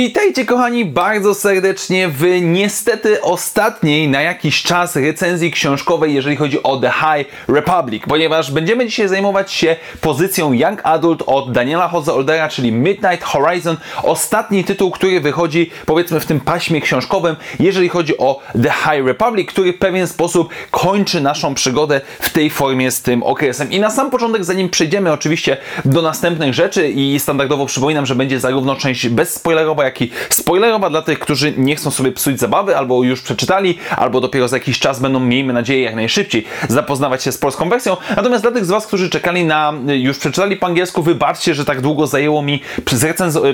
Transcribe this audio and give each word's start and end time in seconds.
Witajcie 0.00 0.44
kochani 0.44 0.84
bardzo 0.84 1.34
serdecznie 1.34 2.08
w 2.08 2.24
niestety 2.42 3.22
ostatniej 3.22 4.08
na 4.08 4.22
jakiś 4.22 4.62
czas 4.62 4.96
recenzji 4.96 5.50
książkowej, 5.50 6.14
jeżeli 6.14 6.36
chodzi 6.36 6.62
o 6.62 6.76
The 6.76 6.90
High 6.90 7.28
Republic, 7.48 8.02
ponieważ 8.08 8.52
będziemy 8.52 8.86
dzisiaj 8.86 9.08
zajmować 9.08 9.52
się 9.52 9.76
pozycją 10.00 10.52
Young 10.52 10.80
Adult 10.84 11.22
od 11.26 11.52
Daniela 11.52 11.90
Jose 11.92 12.14
Oldera, 12.14 12.48
czyli 12.48 12.72
Midnight 12.72 13.24
Horizon, 13.24 13.76
ostatni 14.02 14.64
tytuł, 14.64 14.90
który 14.90 15.20
wychodzi 15.20 15.70
powiedzmy 15.86 16.20
w 16.20 16.26
tym 16.26 16.40
paśmie 16.40 16.80
książkowym, 16.80 17.36
jeżeli 17.58 17.88
chodzi 17.88 18.18
o 18.18 18.40
The 18.62 18.70
High 18.70 19.06
Republic, 19.06 19.48
który 19.48 19.72
w 19.72 19.78
pewien 19.78 20.06
sposób 20.06 20.48
kończy 20.70 21.20
naszą 21.20 21.54
przygodę 21.54 22.00
w 22.20 22.30
tej 22.30 22.50
formie 22.50 22.90
z 22.90 23.02
tym 23.02 23.22
okresem. 23.22 23.72
I 23.72 23.80
na 23.80 23.90
sam 23.90 24.10
początek, 24.10 24.44
zanim 24.44 24.68
przejdziemy 24.68 25.12
oczywiście 25.12 25.56
do 25.84 26.02
następnych 26.02 26.54
rzeczy 26.54 26.88
i 26.88 27.20
standardowo 27.20 27.66
przypominam, 27.66 28.06
że 28.06 28.14
będzie 28.14 28.40
zarówno 28.40 28.76
część 28.76 29.08
bezspoilerowa, 29.08 29.89
jak 29.90 30.02
i 30.02 30.10
spoilerowa 30.30 30.90
dla 30.90 31.02
tych, 31.02 31.18
którzy 31.18 31.54
nie 31.56 31.76
chcą 31.76 31.90
sobie 31.90 32.12
psuć 32.12 32.40
zabawy, 32.40 32.76
albo 32.76 33.02
już 33.02 33.22
przeczytali, 33.22 33.78
albo 33.96 34.20
dopiero 34.20 34.48
za 34.48 34.56
jakiś 34.56 34.78
czas 34.78 35.00
będą, 35.00 35.20
miejmy 35.20 35.52
nadzieję, 35.52 35.82
jak 35.82 35.94
najszybciej 35.94 36.44
zapoznawać 36.68 37.22
się 37.22 37.32
z 37.32 37.38
polską 37.38 37.68
wersją. 37.68 37.96
Natomiast 38.16 38.44
dla 38.44 38.52
tych 38.52 38.64
z 38.64 38.70
Was, 38.70 38.86
którzy 38.86 39.10
czekali 39.10 39.44
na, 39.44 39.72
już 39.86 40.18
przeczytali 40.18 40.56
po 40.56 40.66
angielsku, 40.66 41.02
wybaczcie, 41.02 41.54
że 41.54 41.64
tak 41.64 41.80
długo 41.80 42.06
zajęło 42.06 42.42
mi 42.42 42.62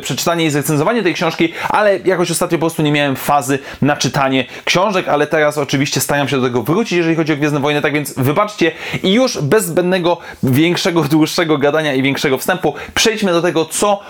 przeczytanie 0.03 0.45
i 0.45 0.51
zrecenzowanie 0.51 1.03
tej 1.03 1.15
książki, 1.15 1.53
ale 1.69 1.99
jakoś 2.05 2.31
ostatnio 2.31 2.59
po 2.59 2.61
prostu 2.61 2.83
nie 2.83 2.93
miałem 2.93 3.17
fazy 3.17 3.59
na 3.83 3.97
czytanie 3.97 4.45
książek, 4.65 5.09
ale 5.09 5.27
teraz 5.27 5.59
oczywiście 5.59 6.01
staram 6.01 6.29
się 6.29 6.37
do 6.37 6.47
tego 6.47 6.63
wrócić, 6.63 6.93
jeżeli 6.93 7.17
chodzi 7.17 7.33
o 7.33 7.37
Gwiezdne 7.37 7.61
Wojny, 7.61 7.83
tak 7.83 7.93
więc 7.93 8.15
wybaczcie 8.15 8.73
i 9.03 9.13
już 9.13 9.39
bez 9.39 9.65
zbędnego, 9.65 10.19
większego, 10.43 11.03
dłuższego 11.17 11.59
gadania 11.59 11.95
i 11.95 12.03
większego 12.03 12.39
wstępu 12.39 12.75
przejdźmy 12.95 13.33
do 13.33 13.43
tego, 13.43 13.65
co, 13.65 14.01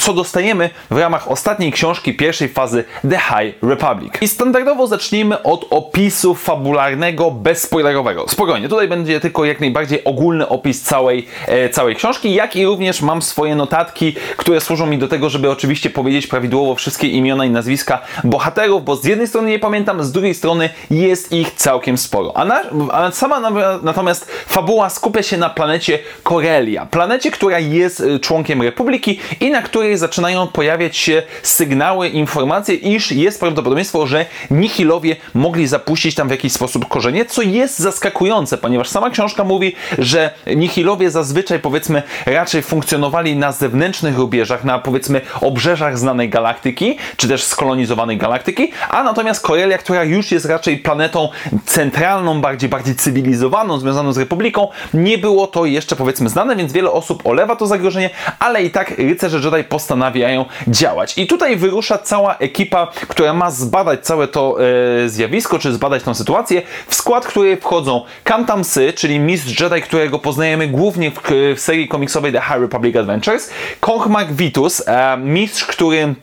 co 0.00 0.12
dostajemy 0.12 0.70
w 0.90 0.96
ramach 0.96 1.30
ostatniej 1.30 1.47
ostatniej 1.48 1.72
książki 1.72 2.14
pierwszej 2.14 2.48
fazy 2.48 2.84
The 3.10 3.18
High 3.18 3.62
Republic. 3.62 4.12
I 4.20 4.28
standardowo 4.28 4.86
zacznijmy 4.86 5.42
od 5.42 5.66
opisu 5.70 6.34
fabularnego, 6.34 7.30
bezspoilerowego. 7.30 8.24
Spokojnie, 8.28 8.68
tutaj 8.68 8.88
będzie 8.88 9.20
tylko 9.20 9.44
jak 9.44 9.60
najbardziej 9.60 10.04
ogólny 10.04 10.48
opis 10.48 10.82
całej, 10.82 11.26
e, 11.46 11.68
całej 11.68 11.96
książki, 11.96 12.34
jak 12.34 12.56
i 12.56 12.66
również 12.66 13.02
mam 13.02 13.22
swoje 13.22 13.56
notatki, 13.56 14.14
które 14.36 14.60
służą 14.60 14.86
mi 14.86 14.98
do 14.98 15.08
tego, 15.08 15.30
żeby 15.30 15.50
oczywiście 15.50 15.90
powiedzieć 15.90 16.26
prawidłowo 16.26 16.74
wszystkie 16.74 17.08
imiona 17.08 17.44
i 17.44 17.50
nazwiska 17.50 18.00
bohaterów, 18.24 18.84
bo 18.84 18.96
z 18.96 19.04
jednej 19.04 19.26
strony 19.26 19.50
nie 19.50 19.58
pamiętam, 19.58 20.04
z 20.04 20.12
drugiej 20.12 20.34
strony 20.34 20.70
jest 20.90 21.32
ich 21.32 21.54
całkiem 21.54 21.98
sporo. 21.98 22.36
A, 22.36 22.44
na, 22.44 22.62
a 22.92 23.10
sama 23.10 23.40
na, 23.40 23.78
natomiast 23.82 24.30
fabuła 24.46 24.90
skupia 24.90 25.22
się 25.22 25.36
na 25.36 25.50
planecie 25.50 25.98
Korelia. 26.22 26.86
Planecie, 26.86 27.30
która 27.30 27.58
jest 27.58 28.00
e, 28.00 28.18
członkiem 28.18 28.62
Republiki 28.62 29.20
i 29.40 29.50
na 29.50 29.62
której 29.62 29.96
zaczynają 29.96 30.46
pojawiać 30.46 30.96
się 30.96 31.22
sygnały, 31.42 32.08
informacje, 32.08 32.74
iż 32.74 33.12
jest 33.12 33.40
prawdopodobieństwo, 33.40 34.06
że 34.06 34.26
Nihilowie 34.50 35.16
mogli 35.34 35.66
zapuścić 35.66 36.14
tam 36.14 36.28
w 36.28 36.30
jakiś 36.30 36.52
sposób 36.52 36.88
korzenie, 36.88 37.24
co 37.24 37.42
jest 37.42 37.78
zaskakujące, 37.78 38.58
ponieważ 38.58 38.88
sama 38.88 39.10
książka 39.10 39.44
mówi, 39.44 39.74
że 39.98 40.30
Nihilowie 40.56 41.10
zazwyczaj 41.10 41.58
powiedzmy 41.58 42.02
raczej 42.26 42.62
funkcjonowali 42.62 43.36
na 43.36 43.52
zewnętrznych 43.52 44.18
rubieżach, 44.18 44.64
na 44.64 44.78
powiedzmy 44.78 45.20
obrzeżach 45.40 45.98
znanej 45.98 46.28
galaktyki, 46.28 46.98
czy 47.16 47.28
też 47.28 47.44
skolonizowanej 47.44 48.16
galaktyki, 48.16 48.72
a 48.88 49.02
natomiast 49.02 49.42
Korelia, 49.42 49.78
która 49.78 50.04
już 50.04 50.32
jest 50.32 50.46
raczej 50.46 50.78
planetą 50.78 51.28
centralną, 51.66 52.40
bardziej, 52.40 52.70
bardziej 52.70 52.94
cywilizowaną, 52.94 53.78
związaną 53.78 54.12
z 54.12 54.18
Republiką, 54.18 54.68
nie 54.94 55.18
było 55.18 55.46
to 55.46 55.64
jeszcze 55.64 55.96
powiedzmy 55.96 56.28
znane, 56.28 56.56
więc 56.56 56.72
wiele 56.72 56.90
osób 56.90 57.26
olewa 57.26 57.56
to 57.56 57.66
zagrożenie, 57.66 58.10
ale 58.38 58.64
i 58.64 58.70
tak 58.70 58.98
rycerze 58.98 59.38
Jedi 59.38 59.68
postanawiają 59.68 60.44
działać. 60.68 61.18
I 61.18 61.26
tutaj 61.28 61.56
wyrusza 61.56 61.98
cała 61.98 62.36
ekipa, 62.38 62.86
która 63.08 63.34
ma 63.34 63.50
zbadać 63.50 64.04
całe 64.04 64.28
to 64.28 64.56
e, 65.04 65.08
zjawisko, 65.08 65.58
czy 65.58 65.72
zbadać 65.72 66.02
tą 66.02 66.14
sytuację, 66.14 66.62
w 66.88 66.94
skład 66.94 67.26
której 67.26 67.56
wchodzą 67.56 68.04
Kantam 68.24 68.64
Sy, 68.64 68.92
czyli 68.92 69.20
mistrz 69.20 69.60
Jedi, 69.60 69.82
którego 69.82 70.18
poznajemy 70.18 70.68
głównie 70.68 71.10
w, 71.10 71.20
w 71.56 71.60
serii 71.60 71.88
komiksowej 71.88 72.32
The 72.32 72.40
High 72.40 72.60
Republic 72.60 72.96
Adventures, 72.96 73.50
Kong 73.80 74.32
Vitus, 74.32 74.82
e, 74.86 75.16
mistrz, 75.16 75.64
który 75.64 76.14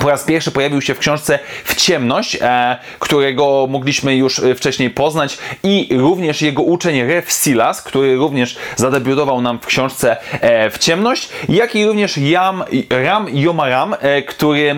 po 0.00 0.10
raz 0.10 0.24
pierwszy 0.24 0.50
pojawił 0.50 0.80
się 0.80 0.94
w 0.94 0.98
książce 0.98 1.38
W 1.64 1.74
ciemność, 1.74 2.38
e, 2.40 2.78
którego 2.98 3.66
mogliśmy 3.70 4.16
już 4.16 4.38
e, 4.38 4.54
wcześniej 4.54 4.90
poznać 4.90 5.38
i 5.62 5.88
również 5.96 6.42
jego 6.42 6.62
uczeń 6.62 7.02
Rev 7.02 7.30
Silas, 7.30 7.82
który 7.82 8.16
również 8.16 8.56
zadebiutował 8.76 9.42
nam 9.42 9.58
w 9.58 9.66
książce 9.66 10.16
e, 10.32 10.70
W 10.70 10.78
ciemność, 10.78 11.28
jak 11.48 11.74
i 11.74 11.86
również 11.86 12.16
Yam, 12.16 12.64
Ram 12.90 13.26
Yomaram, 13.32 13.94
który 14.26 14.74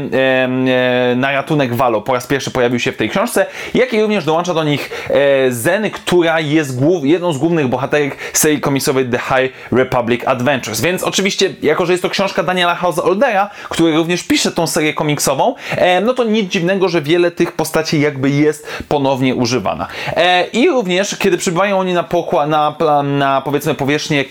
na 1.16 1.32
ratunek 1.32 1.74
Valo 1.74 2.00
po 2.00 2.12
raz 2.12 2.26
pierwszy 2.26 2.50
pojawił 2.50 2.80
się 2.80 2.92
w 2.92 2.96
tej 2.96 3.10
książce, 3.10 3.46
jak 3.74 3.92
i 3.92 4.02
również 4.02 4.24
dołącza 4.24 4.54
do 4.54 4.64
nich 4.64 5.08
Zen, 5.50 5.90
która 5.90 6.40
jest 6.40 6.78
jedną 7.02 7.32
z 7.32 7.38
głównych 7.38 7.68
bohaterek 7.68 8.16
serii 8.32 8.60
komiksowej 8.60 9.06
The 9.06 9.18
High 9.18 9.52
Republic 9.72 10.22
Adventures. 10.26 10.80
Więc 10.80 11.02
oczywiście, 11.02 11.54
jako 11.62 11.86
że 11.86 11.92
jest 11.92 12.02
to 12.02 12.10
książka 12.10 12.42
Daniela 12.42 12.74
House 12.74 12.98
Oldera, 12.98 13.50
który 13.68 13.96
również 13.96 14.22
pisze 14.22 14.52
tą 14.52 14.66
serię 14.66 14.94
komiksową, 15.02 15.54
e, 15.70 16.00
no 16.00 16.14
to 16.14 16.24
nic 16.24 16.50
dziwnego, 16.52 16.88
że 16.88 17.02
wiele 17.02 17.30
tych 17.30 17.52
postaci 17.52 18.00
jakby 18.00 18.30
jest 18.30 18.66
ponownie 18.88 19.34
używana. 19.34 19.86
E, 20.16 20.46
I 20.46 20.68
również, 20.68 21.16
kiedy 21.16 21.38
przybywają 21.38 21.78
oni 21.78 21.94
na 21.94 22.02
pokład, 22.02 22.48
na, 22.48 22.76
na 23.02 23.40
powiedzmy 23.40 23.74
powierzchnię 23.74 24.24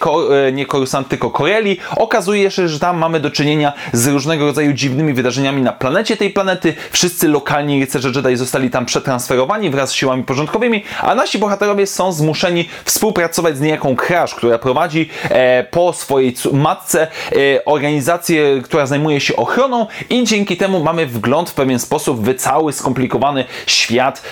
e, 0.48 0.52
nie 0.52 0.66
Korusant, 0.66 1.08
tylko 1.08 1.30
Koreli, 1.30 1.78
okazuje 1.96 2.52
się, 2.52 2.68
że 2.68 2.80
tam 2.80 2.98
mamy 2.98 3.20
do 3.20 3.32
czynienia 3.32 3.74
z 3.94 4.08
różnego 4.08 4.46
rodzaju 4.46 4.74
dziwnymi 4.74 5.14
wydarzeniami 5.14 5.62
na 5.62 5.72
planecie 5.72 6.18
tej 6.18 6.30
planety. 6.30 6.74
Wszyscy 6.92 7.28
lokalni 7.28 7.80
rycerze 7.80 8.12
Jedi 8.16 8.36
zostali 8.36 8.70
tam 8.70 8.86
przetransferowani 8.86 9.70
wraz 9.70 9.90
z 9.90 9.94
siłami 9.94 10.24
porządkowymi, 10.24 10.84
a 11.02 11.16
nasi 11.16 11.40
bohaterowie 11.40 11.88
są 11.88 12.12
zmuszeni 12.12 12.70
współpracować 12.86 13.58
z 13.58 13.62
niejaką 13.62 13.96
Crash, 13.96 14.36
która 14.36 14.58
prowadzi 14.60 15.10
po 15.72 15.94
swojej 15.94 16.36
matce 16.54 17.08
organizację, 17.66 18.62
która 18.64 18.86
zajmuje 18.86 19.20
się 19.20 19.36
ochroną 19.36 19.88
i 20.10 20.24
dzięki 20.24 20.58
temu 20.62 20.84
mamy 20.84 21.06
wgląd 21.06 21.50
w 21.50 21.54
pewien 21.54 21.80
sposób 21.80 22.26
w 22.26 22.36
cały 22.36 22.74
skomplikowany 22.74 23.46
świat 23.66 24.24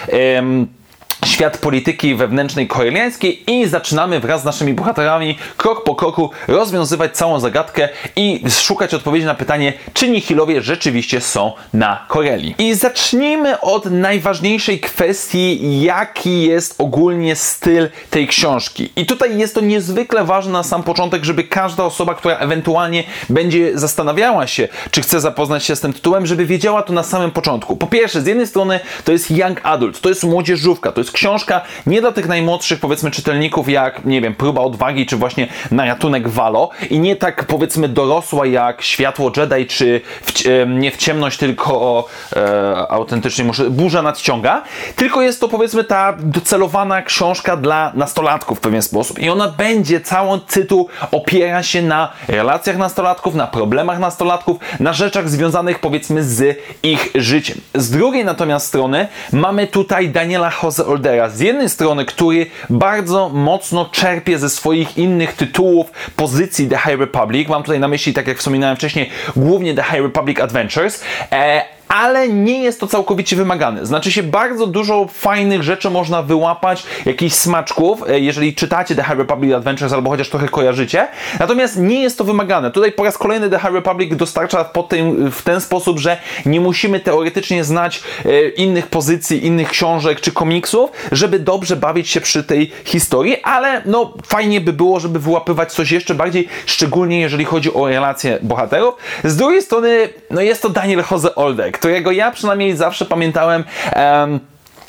świat 1.26 1.58
polityki 1.58 2.16
wewnętrznej 2.16 2.68
koreliańskiej 2.68 3.52
i 3.52 3.68
zaczynamy 3.68 4.20
wraz 4.20 4.42
z 4.42 4.46
naszymi 4.46 4.74
bohaterami 4.74 5.38
krok 5.58 5.84
po 5.84 5.96
kroku 5.96 6.32
rozwiązywać 6.48 7.18
całą 7.18 7.40
zagadkę 7.40 7.90
i 8.16 8.44
szukać 8.50 8.94
odpowiedzi 8.94 9.26
na 9.26 9.36
pytanie, 9.36 9.74
czy 9.94 10.10
Nihilowie 10.10 10.62
rzeczywiście 10.62 11.22
są 11.22 11.54
na 11.74 12.06
Koreli. 12.08 12.56
I 12.58 12.74
zacznijmy 12.74 13.60
od 13.60 13.86
najważniejszej 13.86 14.80
kwestii, 14.80 15.82
jaki 15.82 16.44
jest 16.44 16.76
ogólnie 16.78 17.36
styl 17.36 17.90
tej 18.10 18.28
książki. 18.28 18.90
I 18.96 19.06
tutaj 19.06 19.38
jest 19.38 19.56
to 19.56 19.62
niezwykle 19.62 20.24
ważne 20.24 20.52
na 20.52 20.64
sam 20.64 20.84
początek, 20.84 21.24
żeby 21.24 21.44
każda 21.44 21.84
osoba, 21.84 22.16
która 22.16 22.38
ewentualnie 22.38 23.04
będzie 23.30 23.80
zastanawiała 23.80 24.48
się, 24.48 24.68
czy 24.92 25.02
chce 25.02 25.22
zapoznać 25.22 25.64
się 25.64 25.76
z 25.76 25.80
tym 25.80 25.94
tytułem, 25.94 26.26
żeby 26.26 26.46
wiedziała 26.46 26.84
to 26.84 26.94
na 26.94 27.04
samym 27.04 27.32
początku. 27.32 27.76
Po 27.76 27.88
pierwsze, 27.88 28.22
z 28.22 28.28
jednej 28.28 28.48
strony 28.48 28.80
to 29.04 29.12
jest 29.12 29.32
young 29.32 29.60
adult, 29.64 30.02
to 30.02 30.10
jest 30.10 30.24
młodzieżówka, 30.24 30.92
to 30.92 31.00
jest 31.02 31.09
książka 31.12 31.62
nie 31.86 32.02
dla 32.02 32.12
tych 32.12 32.28
najmłodszych, 32.28 32.80
powiedzmy, 32.80 33.12
czytelników, 33.12 33.70
jak, 33.70 34.06
nie 34.06 34.22
wiem, 34.22 34.36
Próba 34.36 34.62
Odwagi, 34.62 35.06
czy 35.06 35.16
właśnie 35.18 35.48
Na 35.72 35.86
ratunek 35.86 36.28
Valo 36.28 36.70
i 36.90 37.00
nie 37.00 37.16
tak, 37.16 37.46
powiedzmy, 37.46 37.90
dorosła 37.90 38.46
jak 38.46 38.82
Światło 38.82 39.32
Jedi, 39.38 39.66
czy 39.66 40.02
w, 40.22 40.34
nie 40.68 40.92
w 40.92 40.98
ciemność, 40.98 41.38
tylko 41.38 42.06
e, 42.36 42.92
autentycznie 42.92 43.44
muszę, 43.44 43.70
Burza 43.70 44.02
nadciąga, 44.02 44.64
tylko 44.96 45.22
jest 45.22 45.40
to, 45.42 45.48
powiedzmy, 45.48 45.84
ta 45.84 46.14
docelowana 46.20 47.02
książka 47.02 47.58
dla 47.58 47.92
nastolatków 47.96 48.58
w 48.58 48.62
pewien 48.62 48.82
sposób 48.82 49.20
i 49.20 49.30
ona 49.30 49.48
będzie, 49.48 50.02
całą 50.02 50.40
tytuł 50.40 50.90
opiera 51.12 51.64
się 51.64 51.82
na 51.82 52.12
relacjach 52.28 52.78
nastolatków, 52.78 53.36
na 53.36 53.48
problemach 53.48 54.00
nastolatków, 54.00 54.58
na 54.80 54.94
rzeczach 54.94 55.30
związanych, 55.30 55.80
powiedzmy, 55.80 56.24
z 56.24 56.60
ich 56.84 57.12
życiem. 57.16 57.62
Z 57.76 57.92
drugiej 57.92 58.26
natomiast 58.26 58.68
strony 58.68 59.08
mamy 59.32 59.68
tutaj 59.68 60.10
Daniela 60.10 60.52
Jose 60.64 60.84
Z 61.30 61.40
jednej 61.40 61.70
strony, 61.70 62.06
który 62.06 62.46
bardzo 62.70 63.30
mocno 63.30 63.86
czerpie 63.86 64.40
ze 64.40 64.50
swoich 64.50 64.98
innych 64.98 65.34
tytułów 65.34 65.92
pozycji 66.16 66.68
The 66.68 66.78
High 66.78 67.00
Republic. 67.00 67.50
Mam 67.50 67.64
tutaj 67.64 67.80
na 67.80 67.88
myśli, 67.88 68.14
tak 68.14 68.28
jak 68.28 68.38
wspominałem 68.38 68.76
wcześniej, 68.76 69.10
głównie 69.36 69.76
The 69.76 69.84
High 69.84 70.02
Republic 70.02 70.40
Adventures. 70.40 71.04
E, 71.32 71.79
ale 71.90 72.30
nie 72.30 72.64
jest 72.64 72.80
to 72.80 72.88
całkowicie 72.88 73.36
wymagane. 73.36 73.86
Znaczy 73.86 74.12
się 74.12 74.24
bardzo 74.24 74.68
dużo 74.68 75.08
fajnych 75.14 75.64
rzeczy 75.64 75.90
można 75.90 76.24
wyłapać, 76.24 76.84
jakichś 77.06 77.36
smaczków, 77.36 78.10
e, 78.10 78.20
jeżeli 78.20 78.56
czytacie 78.56 78.96
The 78.96 79.04
High 79.04 79.18
Republic 79.18 79.54
Adventures 79.54 79.94
albo 79.94 80.10
chociaż 80.10 80.30
trochę 80.30 80.48
kojarzycie. 80.48 81.08
Natomiast 81.40 81.78
nie 81.78 82.02
jest 82.02 82.18
to 82.18 82.24
wymagane. 82.24 82.72
Tutaj 82.72 82.92
po 82.92 83.04
raz 83.04 83.18
kolejny 83.18 83.50
The 83.50 83.60
High 83.60 83.74
Republic 83.74 84.16
dostarcza 84.16 84.64
po 84.64 84.84
tym, 84.84 85.32
w 85.32 85.42
ten 85.42 85.62
sposób, 85.62 86.00
że 86.00 86.18
nie 86.46 86.62
musimy 86.62 87.00
teoretycznie 87.00 87.64
znać 87.64 88.04
e, 88.26 88.50
innych 88.50 88.88
pozycji, 88.88 89.46
innych 89.46 89.70
książek 89.70 90.22
czy 90.22 90.32
komiksów, 90.32 90.92
żeby 91.12 91.40
dobrze 91.40 91.76
bawić 91.76 92.10
się 92.10 92.22
przy 92.22 92.44
tej 92.44 92.72
historii, 92.86 93.42
ale 93.44 93.82
no 93.86 94.14
fajnie 94.26 94.62
by 94.62 94.74
było, 94.74 95.00
żeby 95.00 95.20
wyłapywać 95.20 95.72
coś 95.72 95.92
jeszcze 95.92 96.16
bardziej, 96.16 96.48
szczególnie 96.66 97.20
jeżeli 97.20 97.46
chodzi 97.46 97.74
o 97.74 97.88
relacje 97.88 98.40
bohaterów. 98.42 98.96
Z 99.24 99.36
drugiej 99.36 99.62
strony, 99.62 100.10
no 100.30 100.42
jest 100.42 100.62
to 100.62 100.70
Daniel 100.70 101.04
Jose 101.12 101.36
Olde, 101.36 101.72
którego 101.80 102.12
ja 102.12 102.32
przynajmniej 102.32 102.78
zawsze 102.78 103.06
pamiętałem. 103.06 103.64
Um, 103.96 104.40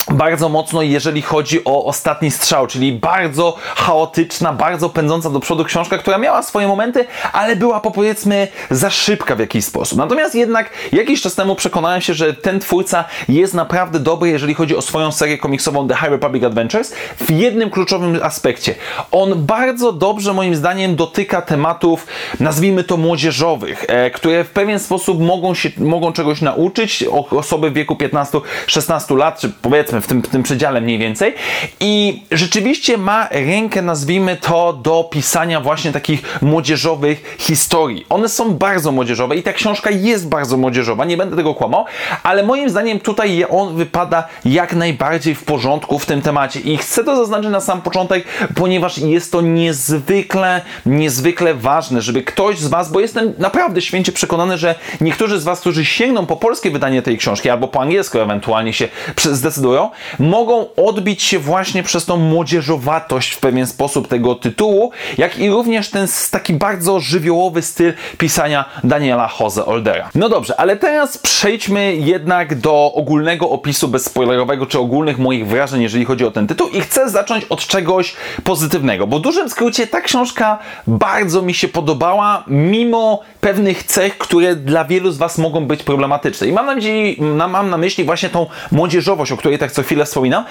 bardzo 0.09 0.49
mocno, 0.49 0.81
jeżeli 0.81 1.21
chodzi 1.21 1.65
o 1.65 1.85
ostatni 1.85 2.31
strzał, 2.31 2.67
czyli 2.67 2.93
bardzo 2.93 3.57
chaotyczna, 3.75 4.53
bardzo 4.53 4.89
pędząca 4.89 5.29
do 5.29 5.39
przodu 5.39 5.65
książka, 5.65 5.97
która 5.97 6.17
miała 6.17 6.43
swoje 6.43 6.67
momenty, 6.67 7.05
ale 7.33 7.55
była 7.55 7.79
powiedzmy 7.79 8.47
za 8.69 8.89
szybka 8.89 9.35
w 9.35 9.39
jakiś 9.39 9.65
sposób. 9.65 9.97
Natomiast 9.97 10.35
jednak 10.35 10.69
jakiś 10.91 11.21
czas 11.21 11.35
temu 11.35 11.55
przekonałem 11.55 12.01
się, 12.01 12.13
że 12.13 12.33
ten 12.33 12.59
twórca 12.59 13.05
jest 13.29 13.53
naprawdę 13.53 13.99
dobry, 13.99 14.29
jeżeli 14.29 14.53
chodzi 14.53 14.75
o 14.75 14.81
swoją 14.81 15.11
serię 15.11 15.37
komiksową 15.37 15.87
The 15.87 15.95
High 15.95 16.09
Republic 16.09 16.43
Adventures 16.43 16.93
w 17.17 17.31
jednym 17.31 17.69
kluczowym 17.69 18.19
aspekcie. 18.23 18.75
On 19.11 19.45
bardzo 19.45 19.91
dobrze 19.91 20.33
moim 20.33 20.55
zdaniem 20.55 20.95
dotyka 20.95 21.41
tematów, 21.41 22.07
nazwijmy 22.39 22.83
to 22.83 22.97
młodzieżowych, 22.97 23.85
e, 23.87 24.11
które 24.11 24.43
w 24.43 24.49
pewien 24.49 24.79
sposób 24.79 25.21
mogą 25.21 25.53
się, 25.53 25.69
mogą 25.77 26.13
czegoś 26.13 26.41
nauczyć 26.41 27.03
osoby 27.31 27.69
w 27.69 27.73
wieku 27.73 27.95
15-16 27.95 29.17
lat, 29.17 29.39
czy 29.39 29.49
powiedzmy 29.61 29.90
w 30.01 30.07
tym, 30.07 30.21
w 30.21 30.27
tym 30.27 30.43
przedziale 30.43 30.81
mniej 30.81 30.97
więcej. 30.97 31.33
I 31.79 32.21
rzeczywiście 32.31 32.97
ma 32.97 33.27
rękę, 33.31 33.81
nazwijmy 33.81 34.37
to, 34.37 34.73
do 34.73 35.03
pisania 35.11 35.61
właśnie 35.61 35.91
takich 35.91 36.41
młodzieżowych 36.41 37.35
historii. 37.39 38.05
One 38.09 38.29
są 38.29 38.53
bardzo 38.53 38.91
młodzieżowe 38.91 39.35
i 39.35 39.43
ta 39.43 39.53
książka 39.53 39.89
jest 39.89 40.29
bardzo 40.29 40.57
młodzieżowa, 40.57 41.05
nie 41.05 41.17
będę 41.17 41.35
tego 41.35 41.53
kłamał, 41.53 41.85
ale 42.23 42.43
moim 42.43 42.69
zdaniem 42.69 42.99
tutaj 42.99 43.45
on 43.49 43.75
wypada 43.75 44.27
jak 44.45 44.73
najbardziej 44.73 45.35
w 45.35 45.43
porządku 45.43 45.99
w 45.99 46.05
tym 46.05 46.21
temacie. 46.21 46.59
I 46.59 46.77
chcę 46.77 47.03
to 47.03 47.15
zaznaczyć 47.15 47.51
na 47.51 47.59
sam 47.59 47.81
początek, 47.81 48.25
ponieważ 48.55 48.97
jest 48.97 49.31
to 49.31 49.41
niezwykle, 49.41 50.61
niezwykle 50.85 51.53
ważne, 51.53 52.01
żeby 52.01 52.23
ktoś 52.23 52.59
z 52.59 52.67
Was, 52.67 52.91
bo 52.91 52.99
jestem 52.99 53.33
naprawdę 53.37 53.81
święcie 53.81 54.11
przekonany, 54.11 54.57
że 54.57 54.75
niektórzy 55.01 55.39
z 55.39 55.43
Was, 55.43 55.59
którzy 55.59 55.85
sięgną 55.85 56.25
po 56.25 56.35
polskie 56.35 56.71
wydanie 56.71 57.01
tej 57.01 57.17
książki 57.17 57.49
albo 57.49 57.67
po 57.67 57.81
angielsku 57.81 58.19
ewentualnie 58.19 58.73
się 58.73 58.87
zdecydują, 59.17 59.80
mogą 60.19 60.65
odbić 60.75 61.23
się 61.23 61.39
właśnie 61.39 61.83
przez 61.83 62.05
tą 62.05 62.17
młodzieżowatość 62.17 63.31
w 63.31 63.39
pewien 63.39 63.67
sposób 63.67 64.07
tego 64.07 64.35
tytułu, 64.35 64.91
jak 65.17 65.39
i 65.39 65.49
również 65.49 65.89
ten 65.89 66.07
taki 66.31 66.53
bardzo 66.53 66.99
żywiołowy 66.99 67.61
styl 67.61 67.93
pisania 68.17 68.65
Daniela 68.83 69.29
Jose 69.39 69.65
Oldera. 69.65 70.09
No 70.15 70.29
dobrze, 70.29 70.59
ale 70.59 70.77
teraz 70.77 71.17
przejdźmy 71.17 71.95
jednak 71.95 72.55
do 72.55 72.91
ogólnego 72.93 73.49
opisu 73.49 73.87
bezspoilerowego, 73.87 74.65
czy 74.65 74.79
ogólnych 74.79 75.17
moich 75.17 75.47
wrażeń, 75.47 75.81
jeżeli 75.81 76.05
chodzi 76.05 76.25
o 76.25 76.31
ten 76.31 76.47
tytuł 76.47 76.69
i 76.69 76.81
chcę 76.81 77.09
zacząć 77.09 77.45
od 77.45 77.67
czegoś 77.67 78.15
pozytywnego, 78.43 79.07
bo 79.07 79.19
w 79.19 79.21
dużym 79.21 79.49
skrócie 79.49 79.87
ta 79.87 80.01
książka 80.01 80.59
bardzo 80.87 81.41
mi 81.41 81.53
się 81.53 81.67
podobała, 81.67 82.43
mimo 82.47 83.19
pewnych 83.41 83.83
cech, 83.83 84.17
które 84.17 84.55
dla 84.55 84.85
wielu 84.85 85.11
z 85.11 85.17
Was 85.17 85.37
mogą 85.37 85.65
być 85.65 85.83
problematyczne. 85.83 86.47
I 86.47 86.51
mam 86.51 86.65
na 86.65 86.75
myśli, 86.75 87.17
mam 87.49 87.69
na 87.69 87.77
myśli 87.77 88.03
właśnie 88.03 88.29
tą 88.29 88.45
młodzieżowość, 88.71 89.31
o 89.31 89.37
której 89.37 89.57
tak 89.59 89.70
co 89.71 89.83
chwilę 89.83 90.05
wspominam, 90.05 90.45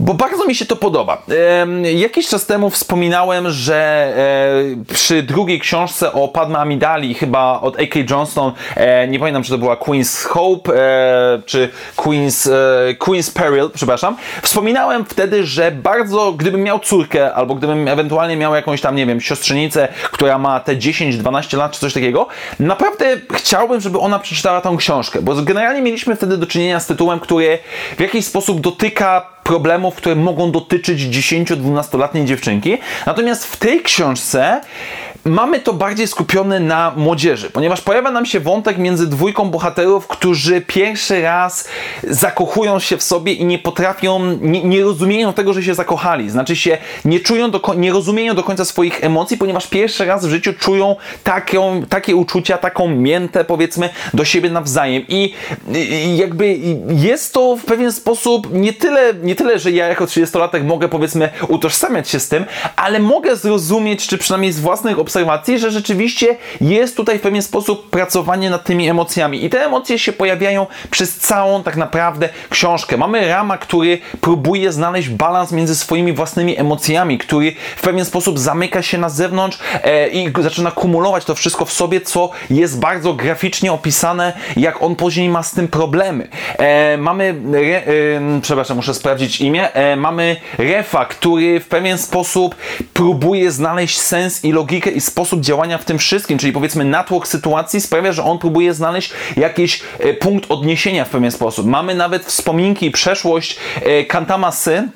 bo 0.00 0.14
bardzo 0.14 0.46
mi 0.46 0.54
się 0.54 0.66
to 0.66 0.76
podoba. 0.76 1.22
E, 1.82 1.92
jakiś 1.92 2.28
czas 2.28 2.46
temu 2.46 2.70
wspominałem, 2.70 3.50
że 3.50 4.12
e, 4.88 4.94
przy 4.94 5.22
drugiej 5.22 5.60
książce 5.60 6.12
o 6.12 6.28
Padma 6.28 6.58
Amidali, 6.58 7.14
chyba 7.14 7.60
od 7.60 7.80
A.K. 7.80 8.00
Johnston, 8.10 8.52
e, 8.76 9.08
nie 9.08 9.18
pamiętam, 9.18 9.42
czy 9.42 9.50
to 9.50 9.58
była 9.58 9.76
Queen's 9.76 10.26
Hope, 10.28 10.72
e, 10.76 11.42
czy 11.46 11.68
Queen's, 11.96 12.50
e, 12.50 12.94
Queen's 12.94 13.32
Peril, 13.34 13.70
przepraszam, 13.74 14.16
wspominałem 14.42 15.04
wtedy, 15.04 15.46
że 15.46 15.70
bardzo, 15.70 16.32
gdybym 16.32 16.62
miał 16.62 16.78
córkę, 16.78 17.34
albo 17.34 17.54
gdybym 17.54 17.88
ewentualnie 17.88 18.36
miał 18.36 18.54
jakąś 18.54 18.80
tam, 18.80 18.96
nie 18.96 19.06
wiem, 19.06 19.20
siostrzenicę, 19.20 19.88
która 20.10 20.38
ma 20.38 20.60
te 20.60 20.76
10-12 20.76 21.58
lat, 21.58 21.72
czy 21.72 21.80
coś 21.80 21.94
takiego, 21.94 22.26
naprawdę 22.60 23.16
chciałbym, 23.32 23.80
żeby 23.80 23.98
ona 23.98 24.18
przeczytała 24.18 24.60
tą 24.60 24.76
książkę, 24.76 25.22
bo 25.22 25.34
generalnie 25.34 25.82
mieliśmy 25.82 26.16
wtedy 26.16 26.36
do 26.36 26.46
czynienia 26.46 26.80
z 26.80 26.86
tytułem, 26.86 27.20
który 27.20 27.58
w 27.96 28.00
jakiś 28.00 28.26
sposób 28.26 28.59
dotyka 28.60 29.26
problemów, 29.44 29.94
które 29.94 30.14
mogą 30.14 30.50
dotyczyć 30.50 31.00
10-12-letniej 31.00 32.24
dziewczynki. 32.24 32.78
Natomiast 33.06 33.46
w 33.46 33.56
tej 33.56 33.82
książce 33.82 34.60
mamy 35.24 35.60
to 35.60 35.72
bardziej 35.72 36.06
skupione 36.06 36.60
na 36.60 36.92
młodzieży, 36.96 37.50
ponieważ 37.50 37.80
pojawia 37.80 38.10
nam 38.10 38.26
się 38.26 38.40
wątek 38.40 38.78
między 38.78 39.06
dwójką 39.06 39.50
bohaterów, 39.50 40.06
którzy 40.06 40.60
pierwszy 40.60 41.22
raz 41.22 41.68
zakochują 42.04 42.78
się 42.78 42.96
w 42.96 43.02
sobie 43.02 43.32
i 43.32 43.44
nie 43.44 43.58
potrafią, 43.58 44.36
nie, 44.40 44.64
nie 44.64 44.82
rozumieją 44.82 45.32
tego, 45.32 45.52
że 45.52 45.62
się 45.62 45.74
zakochali. 45.74 46.30
Znaczy 46.30 46.56
się 46.56 46.78
nie 47.04 47.20
czują, 47.20 47.50
do, 47.50 47.74
nie 47.76 47.92
rozumieją 47.92 48.34
do 48.34 48.42
końca 48.42 48.64
swoich 48.64 49.04
emocji, 49.04 49.38
ponieważ 49.38 49.66
pierwszy 49.66 50.04
raz 50.04 50.26
w 50.26 50.30
życiu 50.30 50.52
czują 50.52 50.96
taką, 51.24 51.82
takie 51.88 52.16
uczucia, 52.16 52.58
taką 52.58 52.88
miętę 52.88 53.44
powiedzmy 53.44 53.88
do 54.14 54.24
siebie 54.24 54.50
nawzajem 54.50 55.02
i, 55.08 55.34
i 55.74 56.16
jakby 56.16 56.58
jest 56.88 57.34
to 57.34 57.56
w 57.56 57.64
pewien 57.64 57.92
sposób 57.92 58.48
nie 58.52 58.72
tyle, 58.72 59.14
nie 59.22 59.34
tyle, 59.34 59.58
że 59.58 59.70
ja 59.70 59.86
jako 59.86 60.04
30-latek 60.04 60.64
mogę 60.64 60.88
powiedzmy 60.88 61.28
utożsamiać 61.48 62.08
się 62.08 62.20
z 62.20 62.28
tym, 62.28 62.44
ale 62.76 63.00
mogę 63.00 63.36
zrozumieć, 63.36 64.06
czy 64.06 64.18
przynajmniej 64.18 64.52
z 64.52 64.60
własnych 64.60 64.98
obserwacji, 64.98 65.09
że 65.56 65.70
rzeczywiście 65.70 66.36
jest 66.60 66.96
tutaj 66.96 67.18
w 67.18 67.22
pewien 67.22 67.42
sposób 67.42 67.90
pracowanie 67.90 68.50
nad 68.50 68.64
tymi 68.64 68.88
emocjami. 68.88 69.44
I 69.44 69.50
te 69.50 69.64
emocje 69.64 69.98
się 69.98 70.12
pojawiają 70.12 70.66
przez 70.90 71.16
całą 71.16 71.62
tak 71.62 71.76
naprawdę 71.76 72.28
książkę. 72.50 72.96
Mamy 72.96 73.28
Rama, 73.28 73.58
który 73.58 73.98
próbuje 74.20 74.72
znaleźć 74.72 75.08
balans 75.08 75.52
między 75.52 75.76
swoimi 75.76 76.12
własnymi 76.12 76.60
emocjami, 76.60 77.18
który 77.18 77.52
w 77.76 77.82
pewien 77.82 78.04
sposób 78.04 78.38
zamyka 78.38 78.82
się 78.82 78.98
na 78.98 79.08
zewnątrz 79.08 79.58
e, 79.84 80.08
i 80.08 80.32
zaczyna 80.40 80.70
kumulować 80.70 81.24
to 81.24 81.34
wszystko 81.34 81.64
w 81.64 81.72
sobie, 81.72 82.00
co 82.00 82.30
jest 82.50 82.80
bardzo 82.80 83.14
graficznie 83.14 83.72
opisane, 83.72 84.32
jak 84.56 84.82
on 84.82 84.96
później 84.96 85.28
ma 85.28 85.42
z 85.42 85.52
tym 85.52 85.68
problemy. 85.68 86.28
E, 86.58 86.96
mamy, 86.96 87.34
re, 87.54 87.86
e, 87.86 88.40
przepraszam, 88.42 88.76
muszę 88.76 88.94
sprawdzić 88.94 89.40
imię, 89.40 89.72
e, 89.72 89.96
mamy 89.96 90.36
Refa, 90.58 91.04
który 91.04 91.60
w 91.60 91.68
pewien 91.68 91.98
sposób 91.98 92.56
próbuje 92.94 93.50
znaleźć 93.50 94.00
sens 94.00 94.44
i 94.44 94.52
logikę 94.52 94.90
i 94.90 94.99
sposób 95.00 95.40
działania 95.40 95.78
w 95.78 95.84
tym 95.84 95.98
wszystkim, 95.98 96.38
czyli 96.38 96.52
powiedzmy 96.52 96.84
natłok 96.84 97.28
sytuacji 97.28 97.80
sprawia, 97.80 98.12
że 98.12 98.24
on 98.24 98.38
próbuje 98.38 98.74
znaleźć 98.74 99.12
jakiś 99.36 99.82
e, 99.98 100.14
punkt 100.14 100.50
odniesienia 100.50 101.04
w 101.04 101.08
pewien 101.08 101.30
sposób. 101.30 101.66
Mamy 101.66 101.94
nawet 101.94 102.24
wspominki 102.24 102.86
i 102.86 102.90
przeszłość 102.90 103.56
e, 103.82 104.04
Kantamasy, 104.04 104.88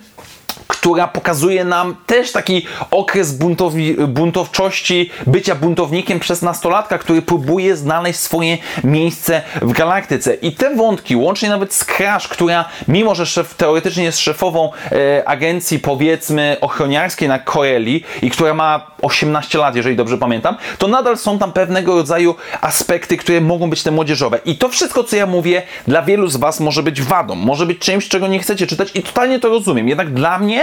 która 0.66 1.08
pokazuje 1.08 1.64
nam 1.64 1.96
też 2.06 2.32
taki 2.32 2.66
okres 2.90 3.32
buntowi, 3.32 3.94
buntowczości, 3.94 5.10
bycia 5.26 5.54
buntownikiem 5.54 6.20
przez 6.20 6.42
nastolatka, 6.42 6.98
który 6.98 7.22
próbuje 7.22 7.76
znaleźć 7.76 8.20
swoje 8.20 8.58
miejsce 8.84 9.42
w 9.62 9.72
galaktyce. 9.72 10.34
I 10.34 10.52
te 10.52 10.74
wątki, 10.74 11.16
łącznie 11.16 11.48
nawet 11.48 11.74
z 11.74 11.84
Crash, 11.84 12.28
która 12.28 12.64
mimo, 12.88 13.14
że 13.14 13.26
szef, 13.26 13.54
teoretycznie 13.54 14.04
jest 14.04 14.18
szefową 14.18 14.70
e, 14.92 15.28
agencji 15.28 15.78
powiedzmy 15.78 16.56
ochroniarskiej 16.60 17.28
na 17.28 17.38
Corelli 17.38 18.04
i 18.22 18.30
która 18.30 18.54
ma 18.54 18.86
18 19.02 19.58
lat, 19.58 19.76
jeżeli 19.76 19.96
dobrze 19.96 20.18
pamiętam, 20.18 20.56
to 20.78 20.88
nadal 20.88 21.18
są 21.18 21.38
tam 21.38 21.52
pewnego 21.52 21.94
rodzaju 21.94 22.34
aspekty, 22.60 23.16
które 23.16 23.40
mogą 23.40 23.70
być 23.70 23.82
te 23.82 23.90
młodzieżowe. 23.90 24.38
I 24.44 24.56
to 24.56 24.68
wszystko, 24.68 25.04
co 25.04 25.16
ja 25.16 25.26
mówię, 25.26 25.62
dla 25.86 26.02
wielu 26.02 26.28
z 26.28 26.36
Was 26.36 26.60
może 26.60 26.82
być 26.82 27.02
wadą, 27.02 27.34
może 27.34 27.66
być 27.66 27.78
czymś, 27.78 28.08
czego 28.08 28.26
nie 28.26 28.38
chcecie 28.38 28.66
czytać 28.66 28.90
i 28.94 29.02
totalnie 29.02 29.40
to 29.40 29.48
rozumiem. 29.48 29.88
Jednak 29.88 30.14
dla 30.14 30.38
mnie 30.38 30.53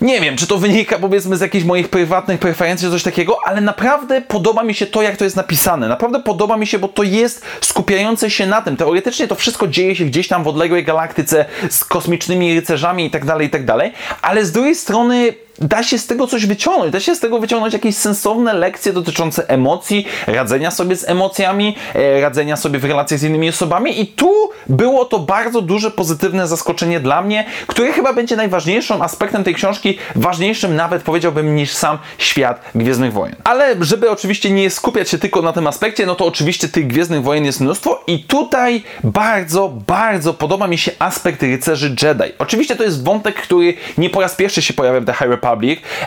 nie 0.00 0.20
wiem, 0.20 0.36
czy 0.36 0.46
to 0.46 0.58
wynika 0.58 0.98
powiedzmy 0.98 1.36
z 1.36 1.40
jakichś 1.40 1.64
moich 1.64 1.88
prywatnych 1.88 2.40
preferencji, 2.40 2.86
czy 2.86 2.92
coś 2.92 3.02
takiego, 3.02 3.38
ale 3.44 3.60
naprawdę 3.60 4.20
podoba 4.20 4.62
mi 4.62 4.74
się 4.74 4.86
to, 4.86 5.02
jak 5.02 5.16
to 5.16 5.24
jest 5.24 5.36
napisane. 5.36 5.88
Naprawdę 5.88 6.20
podoba 6.20 6.56
mi 6.56 6.66
się, 6.66 6.78
bo 6.78 6.88
to 6.88 7.02
jest 7.02 7.46
skupiające 7.60 8.30
się 8.30 8.46
na 8.46 8.62
tym. 8.62 8.76
Teoretycznie 8.76 9.28
to 9.28 9.34
wszystko 9.34 9.66
dzieje 9.66 9.96
się 9.96 10.04
gdzieś 10.04 10.28
tam 10.28 10.44
w 10.44 10.48
odległej 10.48 10.84
galaktyce 10.84 11.44
z 11.70 11.84
kosmicznymi 11.84 12.54
rycerzami 12.54 13.06
i 13.06 13.10
tak 13.10 13.24
dalej, 13.24 13.46
i 13.46 13.50
tak 13.50 13.64
dalej, 13.64 13.92
ale 14.22 14.44
z 14.44 14.52
drugiej 14.52 14.74
strony 14.74 15.34
da 15.58 15.82
się 15.82 15.98
z 15.98 16.06
tego 16.06 16.26
coś 16.26 16.46
wyciągnąć, 16.46 16.92
da 16.92 17.00
się 17.00 17.14
z 17.14 17.20
tego 17.20 17.38
wyciągnąć 17.38 17.74
jakieś 17.74 17.96
sensowne 17.96 18.54
lekcje 18.54 18.92
dotyczące 18.92 19.48
emocji, 19.48 20.06
radzenia 20.26 20.70
sobie 20.70 20.96
z 20.96 21.08
emocjami, 21.08 21.76
e, 21.94 22.20
radzenia 22.20 22.56
sobie 22.56 22.78
w 22.78 22.84
relacjach 22.84 23.20
z 23.20 23.22
innymi 23.22 23.48
osobami 23.48 24.00
i 24.00 24.06
tu 24.06 24.50
było 24.66 25.04
to 25.04 25.18
bardzo 25.18 25.62
duże 25.62 25.90
pozytywne 25.90 26.46
zaskoczenie 26.46 27.00
dla 27.00 27.22
mnie, 27.22 27.44
które 27.66 27.92
chyba 27.92 28.12
będzie 28.12 28.36
najważniejszym 28.36 29.02
aspektem 29.02 29.44
tej 29.44 29.54
książki, 29.54 29.98
ważniejszym 30.16 30.76
nawet 30.76 31.02
powiedziałbym 31.02 31.56
niż 31.56 31.72
sam 31.72 31.98
świat 32.18 32.60
Gwiezdnych 32.74 33.12
Wojen. 33.12 33.36
Ale 33.44 33.76
żeby 33.80 34.10
oczywiście 34.10 34.50
nie 34.50 34.70
skupiać 34.70 35.08
się 35.08 35.18
tylko 35.18 35.42
na 35.42 35.52
tym 35.52 35.66
aspekcie, 35.66 36.06
no 36.06 36.14
to 36.14 36.26
oczywiście 36.26 36.68
tych 36.68 36.86
Gwiezdnych 36.86 37.22
Wojen 37.22 37.44
jest 37.44 37.60
mnóstwo 37.60 38.04
i 38.06 38.24
tutaj 38.24 38.82
bardzo, 39.04 39.68
bardzo 39.86 40.34
podoba 40.34 40.66
mi 40.66 40.78
się 40.78 40.92
aspekt 40.98 41.42
rycerzy 41.42 41.96
Jedi. 42.02 42.32
Oczywiście 42.38 42.76
to 42.76 42.84
jest 42.84 43.04
wątek, 43.04 43.34
który 43.34 43.74
nie 43.98 44.10
po 44.10 44.20
raz 44.20 44.34
pierwszy 44.34 44.62
się 44.62 44.74
pojawia 44.74 45.00
w 45.00 45.04
The 45.04 45.12
High 45.12 45.30
Republic, 45.30 45.43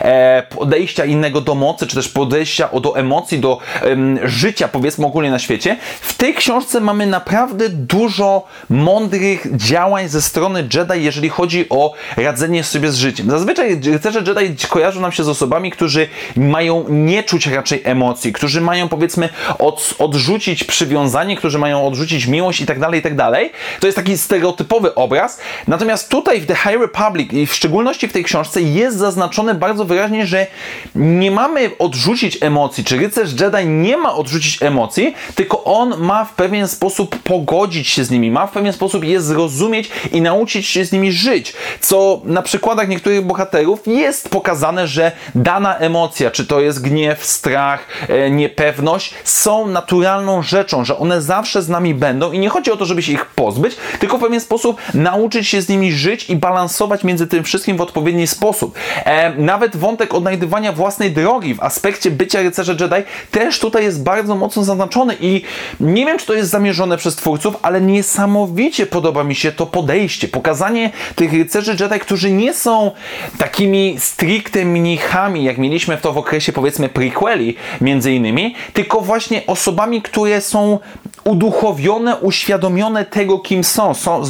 e, 0.00 0.42
podejścia 0.50 1.04
innego 1.04 1.40
do 1.40 1.54
mocy, 1.54 1.86
czy 1.86 1.96
też 1.96 2.08
podejścia 2.08 2.68
do 2.80 2.96
emocji, 2.96 3.38
do 3.38 3.58
życia 4.24 4.68
powiedzmy 4.68 5.06
ogólnie 5.06 5.30
na 5.30 5.38
świecie. 5.38 5.76
W 6.00 6.16
tej 6.16 6.34
książce 6.34 6.80
mamy 6.80 7.06
naprawdę 7.06 7.68
dużo 7.68 8.44
mądrych 8.70 9.56
działań 9.56 10.08
ze 10.08 10.22
strony 10.22 10.68
Jedi, 10.74 11.04
jeżeli 11.04 11.28
chodzi 11.28 11.66
o 11.68 11.94
radzenie 12.16 12.64
sobie 12.64 12.90
z 12.90 12.96
życiem. 12.96 13.30
Zazwyczaj 13.30 13.80
rycerze 13.84 14.22
Jedi 14.26 14.66
kojarzą 14.68 15.00
nam 15.00 15.12
się 15.12 15.24
z 15.24 15.28
osobami, 15.28 15.70
którzy 15.70 16.08
mają 16.36 16.84
nie 16.88 17.22
czuć 17.22 17.46
raczej 17.46 17.82
emocji, 17.84 18.32
którzy 18.32 18.60
mają 18.60 18.88
powiedzmy 18.88 19.28
od, 19.58 19.94
odrzucić 19.98 20.64
przywiązanie, 20.64 21.36
którzy 21.36 21.58
mają 21.58 21.86
odrzucić 21.86 22.26
miłość 22.26 22.60
i 22.60 22.66
tak 22.66 22.80
dalej, 22.80 23.00
i 23.00 23.02
tak 23.02 23.16
dalej. 23.16 23.52
To 23.80 23.86
jest 23.86 23.96
taki 23.96 24.18
stereotypowy 24.18 24.94
obraz. 24.94 25.40
Natomiast 25.68 26.08
tutaj 26.08 26.40
w 26.40 26.46
The 26.46 26.54
High 26.54 26.80
Republic 26.80 27.32
i 27.32 27.46
w 27.46 27.54
szczególności 27.54 28.08
w 28.08 28.12
tej 28.12 28.24
książce 28.24 28.62
jest 28.62 28.96
zaznaczone 28.96 29.27
bardzo 29.54 29.84
wyraźnie, 29.84 30.26
że 30.26 30.46
nie 30.94 31.30
mamy 31.30 31.70
odrzucić 31.78 32.38
emocji, 32.40 32.84
czy 32.84 32.96
rycerz 32.96 33.30
Jedi 33.40 33.68
nie 33.68 33.96
ma 33.96 34.14
odrzucić 34.14 34.62
emocji, 34.62 35.14
tylko 35.34 35.64
on 35.64 35.94
ma 35.98 36.24
w 36.24 36.34
pewien 36.34 36.68
sposób 36.68 37.18
pogodzić 37.18 37.88
się 37.88 38.04
z 38.04 38.10
nimi, 38.10 38.30
ma 38.30 38.46
w 38.46 38.52
pewien 38.52 38.72
sposób 38.72 39.04
je 39.04 39.20
zrozumieć 39.20 39.90
i 40.12 40.22
nauczyć 40.22 40.66
się 40.66 40.84
z 40.84 40.92
nimi 40.92 41.12
żyć. 41.12 41.52
Co 41.80 42.20
na 42.24 42.42
przykładach 42.42 42.88
niektórych 42.88 43.26
bohaterów 43.26 43.80
jest 43.86 44.28
pokazane, 44.28 44.86
że 44.86 45.12
dana 45.34 45.78
emocja, 45.78 46.30
czy 46.30 46.46
to 46.46 46.60
jest 46.60 46.82
gniew, 46.82 47.24
strach, 47.24 47.86
e, 48.08 48.30
niepewność, 48.30 49.14
są 49.24 49.66
naturalną 49.66 50.42
rzeczą, 50.42 50.84
że 50.84 50.98
one 50.98 51.22
zawsze 51.22 51.62
z 51.62 51.68
nami 51.68 51.94
będą 51.94 52.32
i 52.32 52.38
nie 52.38 52.48
chodzi 52.48 52.72
o 52.72 52.76
to, 52.76 52.84
żeby 52.84 53.02
się 53.02 53.12
ich 53.12 53.26
pozbyć, 53.26 53.76
tylko 53.98 54.18
w 54.18 54.20
pewien 54.20 54.40
sposób 54.40 54.80
nauczyć 54.94 55.48
się 55.48 55.62
z 55.62 55.68
nimi 55.68 55.92
żyć 55.92 56.30
i 56.30 56.36
balansować 56.36 57.04
między 57.04 57.26
tym 57.26 57.44
wszystkim 57.44 57.76
w 57.76 57.80
odpowiedni 57.80 58.26
sposób. 58.26 58.78
Nawet 59.38 59.76
wątek 59.76 60.14
odnajdywania 60.14 60.72
własnej 60.72 61.12
drogi 61.12 61.54
w 61.54 61.62
aspekcie 61.62 62.10
bycia 62.10 62.42
rycerza 62.42 62.72
Jedi 62.72 63.06
też 63.30 63.58
tutaj 63.58 63.84
jest 63.84 64.02
bardzo 64.02 64.34
mocno 64.34 64.64
zaznaczony 64.64 65.16
i 65.20 65.42
nie 65.80 66.06
wiem, 66.06 66.18
czy 66.18 66.26
to 66.26 66.34
jest 66.34 66.50
zamierzone 66.50 66.96
przez 66.96 67.16
twórców, 67.16 67.56
ale 67.62 67.80
niesamowicie 67.80 68.86
podoba 68.86 69.24
mi 69.24 69.34
się 69.34 69.52
to 69.52 69.66
podejście, 69.66 70.28
pokazanie 70.28 70.90
tych 71.14 71.32
rycerzy 71.32 71.76
Jedi, 71.80 72.00
którzy 72.00 72.30
nie 72.30 72.54
są 72.54 72.90
takimi 73.38 73.96
stricte 73.98 74.64
mnichami, 74.64 75.44
jak 75.44 75.58
mieliśmy 75.58 75.96
w 75.96 76.00
to 76.00 76.12
w 76.12 76.18
okresie 76.18 76.52
powiedzmy 76.52 76.88
prequeli 76.88 77.56
między 77.80 78.12
innymi, 78.12 78.54
tylko 78.72 79.00
właśnie 79.00 79.46
osobami, 79.46 80.02
które 80.02 80.40
są 80.40 80.78
uduchowione, 81.28 82.16
uświadomione 82.16 83.04
tego, 83.04 83.38
kim 83.38 83.64
są. 83.64 83.94
są. 83.94 84.24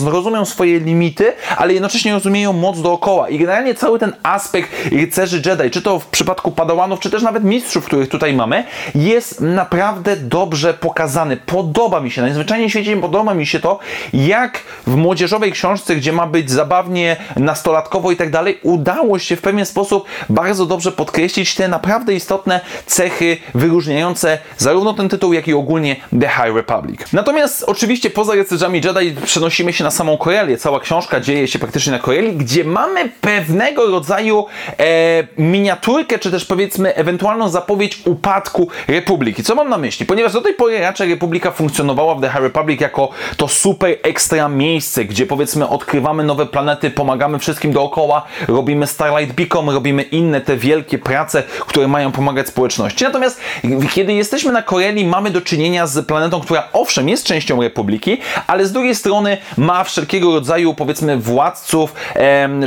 Swoje 0.44 0.80
limity, 0.80 1.32
ale 1.56 1.72
jednocześnie 1.72 2.12
rozumieją 2.12 2.52
moc 2.52 2.82
dookoła. 2.82 3.28
I 3.28 3.38
generalnie 3.38 3.74
cały 3.74 3.98
ten 3.98 4.12
aspekt 4.22 4.70
rycerzy 4.92 5.42
Jedi, 5.46 5.70
czy 5.70 5.82
to 5.82 5.98
w 5.98 6.06
przypadku 6.06 6.50
padałanów, 6.50 7.00
czy 7.00 7.10
też 7.10 7.22
nawet 7.22 7.44
mistrzów, 7.44 7.84
których 7.84 8.08
tutaj 8.08 8.34
mamy, 8.34 8.64
jest 8.94 9.40
naprawdę 9.40 10.16
dobrze 10.16 10.74
pokazany. 10.74 11.36
Podoba 11.36 12.00
mi 12.00 12.10
się, 12.10 12.22
najzwyczajniej 12.22 12.68
w 12.68 12.72
świecie 12.72 12.96
podoba 12.96 13.34
mi 13.34 13.46
się 13.46 13.60
to, 13.60 13.78
jak 14.12 14.58
w 14.86 14.96
młodzieżowej 14.96 15.52
książce, 15.52 15.96
gdzie 15.96 16.12
ma 16.12 16.26
być 16.26 16.50
zabawnie, 16.50 17.16
nastolatkowo 17.36 18.10
i 18.10 18.16
tak 18.16 18.30
dalej, 18.30 18.58
udało 18.62 19.18
się 19.18 19.36
w 19.36 19.40
pewien 19.40 19.66
sposób 19.66 20.04
bardzo 20.28 20.66
dobrze 20.66 20.92
podkreślić 20.92 21.54
te 21.54 21.68
naprawdę 21.68 22.14
istotne 22.14 22.60
cechy 22.86 23.36
wyróżniające 23.54 24.38
zarówno 24.58 24.94
ten 24.94 25.08
tytuł, 25.08 25.32
jak 25.32 25.48
i 25.48 25.54
ogólnie 25.54 25.96
The 26.20 26.28
High 26.28 26.56
Republic. 26.56 26.87
Natomiast 27.12 27.64
oczywiście 27.66 28.10
poza 28.10 28.34
rycerzami 28.34 28.80
Jedi 28.84 29.20
przenosimy 29.24 29.72
się 29.72 29.84
na 29.84 29.90
samą 29.90 30.16
Korelię. 30.16 30.56
Cała 30.56 30.80
książka 30.80 31.20
dzieje 31.20 31.48
się 31.48 31.58
praktycznie 31.58 31.92
na 31.92 31.98
Koreli, 31.98 32.32
gdzie 32.32 32.64
mamy 32.64 33.08
pewnego 33.20 33.86
rodzaju 33.86 34.46
e, 34.78 34.84
miniaturkę, 35.38 36.18
czy 36.18 36.30
też 36.30 36.44
powiedzmy 36.44 36.94
ewentualną 36.94 37.48
zapowiedź 37.48 37.98
upadku 38.04 38.68
Republiki. 38.88 39.42
Co 39.42 39.54
mam 39.54 39.68
na 39.68 39.78
myśli? 39.78 40.06
Ponieważ 40.06 40.32
do 40.32 40.40
tej 40.40 40.54
pory 40.54 40.80
raczej 40.80 41.10
Republika 41.10 41.50
funkcjonowała 41.50 42.14
w 42.14 42.20
The 42.20 42.28
High 42.28 42.42
Republic 42.42 42.80
jako 42.80 43.08
to 43.36 43.48
super 43.48 43.96
ekstra 44.02 44.48
miejsce, 44.48 45.04
gdzie 45.04 45.26
powiedzmy 45.26 45.68
odkrywamy 45.68 46.24
nowe 46.24 46.46
planety, 46.46 46.90
pomagamy 46.90 47.38
wszystkim 47.38 47.72
dookoła, 47.72 48.22
robimy 48.48 48.86
Starlight 48.86 49.36
Beacon, 49.36 49.70
robimy 49.70 50.02
inne 50.02 50.40
te 50.40 50.56
wielkie 50.56 50.98
prace, 50.98 51.42
które 51.42 51.88
mają 51.88 52.12
pomagać 52.12 52.48
społeczności. 52.48 53.04
Natomiast 53.04 53.40
kiedy 53.94 54.12
jesteśmy 54.12 54.52
na 54.52 54.62
Koreli, 54.62 55.06
mamy 55.06 55.30
do 55.30 55.40
czynienia 55.40 55.86
z 55.86 56.06
planetą, 56.06 56.40
która 56.40 56.67
owszem 56.72 57.08
jest 57.08 57.24
częścią 57.24 57.62
Republiki, 57.62 58.18
ale 58.46 58.66
z 58.66 58.72
drugiej 58.72 58.94
strony 58.94 59.36
ma 59.56 59.84
wszelkiego 59.84 60.34
rodzaju 60.34 60.74
powiedzmy 60.74 61.16
władców, 61.16 61.94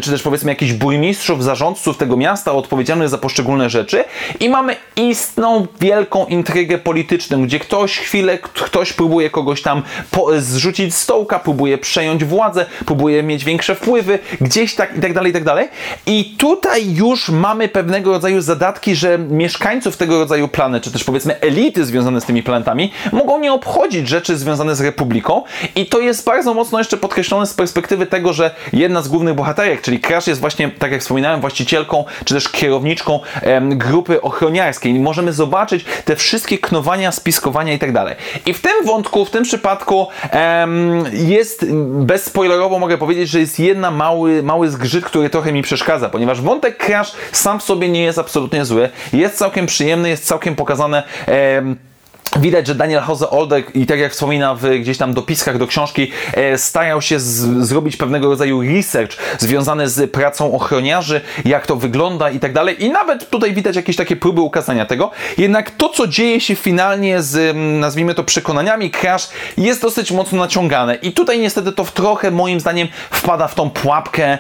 czy 0.02 0.12
też 0.12 0.22
powiedzmy 0.22 0.52
jakichś 0.52 0.74
burmistrzów, 0.74 1.44
zarządców 1.44 1.98
tego 1.98 2.18
miasta 2.18 2.52
odpowiedzialnych 2.52 3.10
za 3.10 3.18
poszczególne 3.18 3.70
rzeczy 3.70 4.04
i 4.40 4.50
mamy 4.50 4.76
istną 4.96 5.68
wielką 5.82 6.26
intrygę 6.26 6.78
polityczną, 6.78 7.44
gdzie 7.44 7.60
ktoś 7.60 7.98
chwilę, 7.98 8.38
ktoś 8.38 8.94
próbuje 8.94 9.30
kogoś 9.30 9.62
tam 9.62 9.84
po, 10.12 10.42
zrzucić 10.42 10.96
z 10.96 11.02
stołka, 11.02 11.40
próbuje 11.40 11.78
przejąć 11.78 12.26
władzę, 12.26 12.66
próbuje 12.86 13.24
mieć 13.24 13.46
większe 13.46 13.76
wpływy, 13.76 14.20
gdzieś 14.42 14.76
tak 14.76 14.98
i 14.98 15.02
tak 15.02 15.14
dalej, 15.14 15.30
i 15.30 15.34
tak 15.34 15.44
dalej. 15.44 15.70
I 16.06 16.36
tutaj 16.38 16.94
już 16.94 17.30
mamy 17.30 17.68
pewnego 17.68 18.12
rodzaju 18.12 18.42
zadatki, 18.42 18.96
że 18.96 19.18
mieszkańców 19.18 19.98
tego 19.98 20.20
rodzaju 20.20 20.48
planet, 20.48 20.84
czy 20.84 20.92
też 20.92 21.04
powiedzmy 21.04 21.40
elity 21.40 21.86
związane 21.86 22.22
z 22.22 22.26
tymi 22.26 22.44
planetami, 22.44 22.92
mogą 23.12 23.40
nie 23.40 23.54
obchodzić 23.54 23.91
rzeczy 23.92 24.38
związane 24.38 24.76
z 24.76 24.82
Republiką 24.82 25.44
i 25.76 25.86
to 25.86 26.00
jest 26.00 26.26
bardzo 26.26 26.54
mocno 26.54 26.78
jeszcze 26.78 26.98
podkreślone 26.98 27.46
z 27.46 27.54
perspektywy 27.54 28.06
tego, 28.06 28.34
że 28.34 28.56
jedna 28.74 29.02
z 29.02 29.08
głównych 29.08 29.36
bohaterek, 29.36 29.82
czyli 29.82 30.00
Crash 30.00 30.28
jest 30.28 30.42
właśnie, 30.42 30.70
tak 30.70 30.92
jak 30.92 31.02
wspominałem, 31.02 31.42
właścicielką, 31.42 32.06
czy 32.26 32.34
też 32.34 32.50
kierowniczką 32.50 33.20
em, 33.42 33.78
grupy 33.78 34.22
ochroniarskiej. 34.22 34.94
Możemy 34.94 35.34
zobaczyć 35.34 35.86
te 36.06 36.16
wszystkie 36.16 36.58
knowania, 36.58 37.12
spiskowania 37.12 37.74
i 37.74 37.80
tak 37.80 37.92
dalej. 37.92 38.16
I 38.46 38.54
w 38.54 38.62
tym 38.62 38.86
wątku, 38.86 39.26
w 39.26 39.30
tym 39.30 39.44
przypadku 39.44 40.08
em, 40.32 41.04
jest, 41.14 41.66
bezspoilerowo 41.88 42.80
mogę 42.80 42.98
powiedzieć, 42.98 43.30
że 43.30 43.40
jest 43.40 43.60
jedna 43.60 43.92
mały, 43.92 44.44
mały 44.44 44.70
zgrzyt, 44.70 45.06
który 45.06 45.30
trochę 45.30 45.52
mi 45.52 45.62
przeszkadza, 45.62 46.10
ponieważ 46.10 46.42
wątek 46.42 46.86
Crash 46.86 47.12
sam 47.32 47.60
w 47.60 47.64
sobie 47.64 47.90
nie 47.90 48.04
jest 48.04 48.20
absolutnie 48.20 48.66
zły, 48.66 48.90
jest 49.14 49.38
całkiem 49.38 49.66
przyjemny, 49.66 50.10
jest 50.10 50.26
całkiem 50.26 50.56
pokazane 50.56 51.04
em, 51.28 51.91
Widać, 52.40 52.68
że 52.68 52.76
Daniel 52.76 53.02
Hose 53.02 53.30
Oldek 53.30 53.76
i 53.76 53.86
tak 53.86 54.00
jak 54.00 54.12
wspomina 54.12 54.56
w 54.56 54.62
gdzieś 54.80 54.98
tam 54.98 55.14
dopiskach 55.14 55.58
do 55.58 55.68
książki, 55.68 56.12
e, 56.34 56.58
starał 56.58 57.02
się 57.02 57.20
z, 57.20 57.66
zrobić 57.68 57.98
pewnego 57.98 58.28
rodzaju 58.30 58.62
research 58.62 59.18
związany 59.40 59.90
z 59.90 60.12
pracą 60.12 60.54
ochroniarzy, 60.54 61.22
jak 61.46 61.68
to 61.68 61.76
wygląda 61.76 62.30
i 62.30 62.40
tak 62.40 62.54
dalej. 62.54 62.84
I 62.84 62.90
nawet 62.90 63.30
tutaj 63.30 63.54
widać 63.54 63.76
jakieś 63.76 63.96
takie 63.96 64.16
próby 64.16 64.42
ukazania 64.42 64.86
tego. 64.86 65.12
Jednak 65.38 65.72
to, 65.72 65.90
co 65.90 66.08
dzieje 66.08 66.42
się 66.42 66.56
finalnie 66.56 67.22
z, 67.22 67.56
nazwijmy 67.80 68.16
to, 68.16 68.24
przekonaniami 68.24 68.92
Crash, 68.92 69.30
jest 69.58 69.82
dosyć 69.82 70.12
mocno 70.12 70.38
naciągane. 70.38 70.96
I 70.96 71.12
tutaj 71.12 71.40
niestety 71.40 71.72
to 71.72 71.84
w 71.84 71.92
trochę, 71.92 72.32
moim 72.32 72.60
zdaniem, 72.60 72.88
wpada 73.10 73.48
w 73.48 73.56
tą 73.56 73.70
pułapkę, 73.70 74.38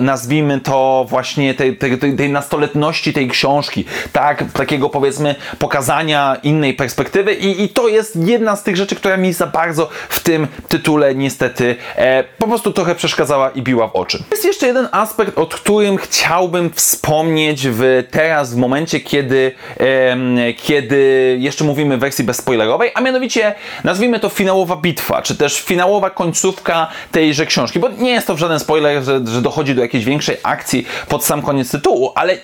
nazwijmy 0.00 0.60
to 0.60 1.06
właśnie 1.08 1.54
tej, 1.54 1.76
tej, 1.76 1.98
tej 1.98 2.30
nastoletności 2.30 3.12
tej 3.12 3.28
książki. 3.28 3.84
Tak, 4.12 4.44
takiego 4.52 4.88
powiedzmy 4.88 5.34
pokazania 5.58 6.36
innej 6.42 6.74
perspektywy 6.82 7.34
i, 7.34 7.62
i 7.62 7.68
to 7.68 7.88
jest 7.88 8.16
jedna 8.16 8.56
z 8.56 8.62
tych 8.62 8.76
rzeczy, 8.76 8.96
która 8.96 9.16
mi 9.16 9.32
za 9.32 9.46
bardzo 9.46 9.88
w 10.08 10.20
tym 10.20 10.46
tytule 10.68 11.14
niestety 11.14 11.76
e, 11.96 12.24
po 12.24 12.46
prostu 12.46 12.72
trochę 12.72 12.94
przeszkadzała 12.94 13.50
i 13.50 13.62
biła 13.62 13.88
w 13.88 13.96
oczy. 13.96 14.24
Jest 14.30 14.44
jeszcze 14.44 14.66
jeden 14.66 14.88
aspekt, 14.92 15.38
o 15.38 15.46
którym 15.46 15.96
chciałbym 15.96 16.70
wspomnieć 16.70 17.68
w 17.68 18.04
teraz, 18.10 18.54
w 18.54 18.56
momencie, 18.56 19.00
kiedy, 19.00 19.52
e, 19.80 20.54
kiedy 20.54 21.36
jeszcze 21.40 21.64
mówimy 21.64 21.96
w 21.96 22.00
wersji 22.00 22.24
bezspoilerowej, 22.24 22.90
a 22.94 23.00
mianowicie 23.00 23.54
nazwijmy 23.84 24.20
to 24.20 24.28
finałowa 24.28 24.76
bitwa, 24.76 25.22
czy 25.22 25.36
też 25.36 25.60
finałowa 25.60 26.10
końcówka 26.10 26.88
tejże 27.12 27.46
książki, 27.46 27.78
bo 27.78 27.88
nie 27.88 28.10
jest 28.10 28.26
to 28.26 28.36
żaden 28.36 28.60
spoiler, 28.60 29.04
że, 29.04 29.20
że 29.26 29.42
dochodzi 29.42 29.74
do 29.74 29.82
jakiejś 29.82 30.04
większej 30.04 30.36
akcji 30.42 30.86
pod 31.08 31.24
sam 31.24 31.42
koniec 31.42 31.70
tytułu, 31.70 32.12
ale 32.14 32.38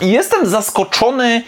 jestem 0.00 0.46
zaskoczony 0.46 1.42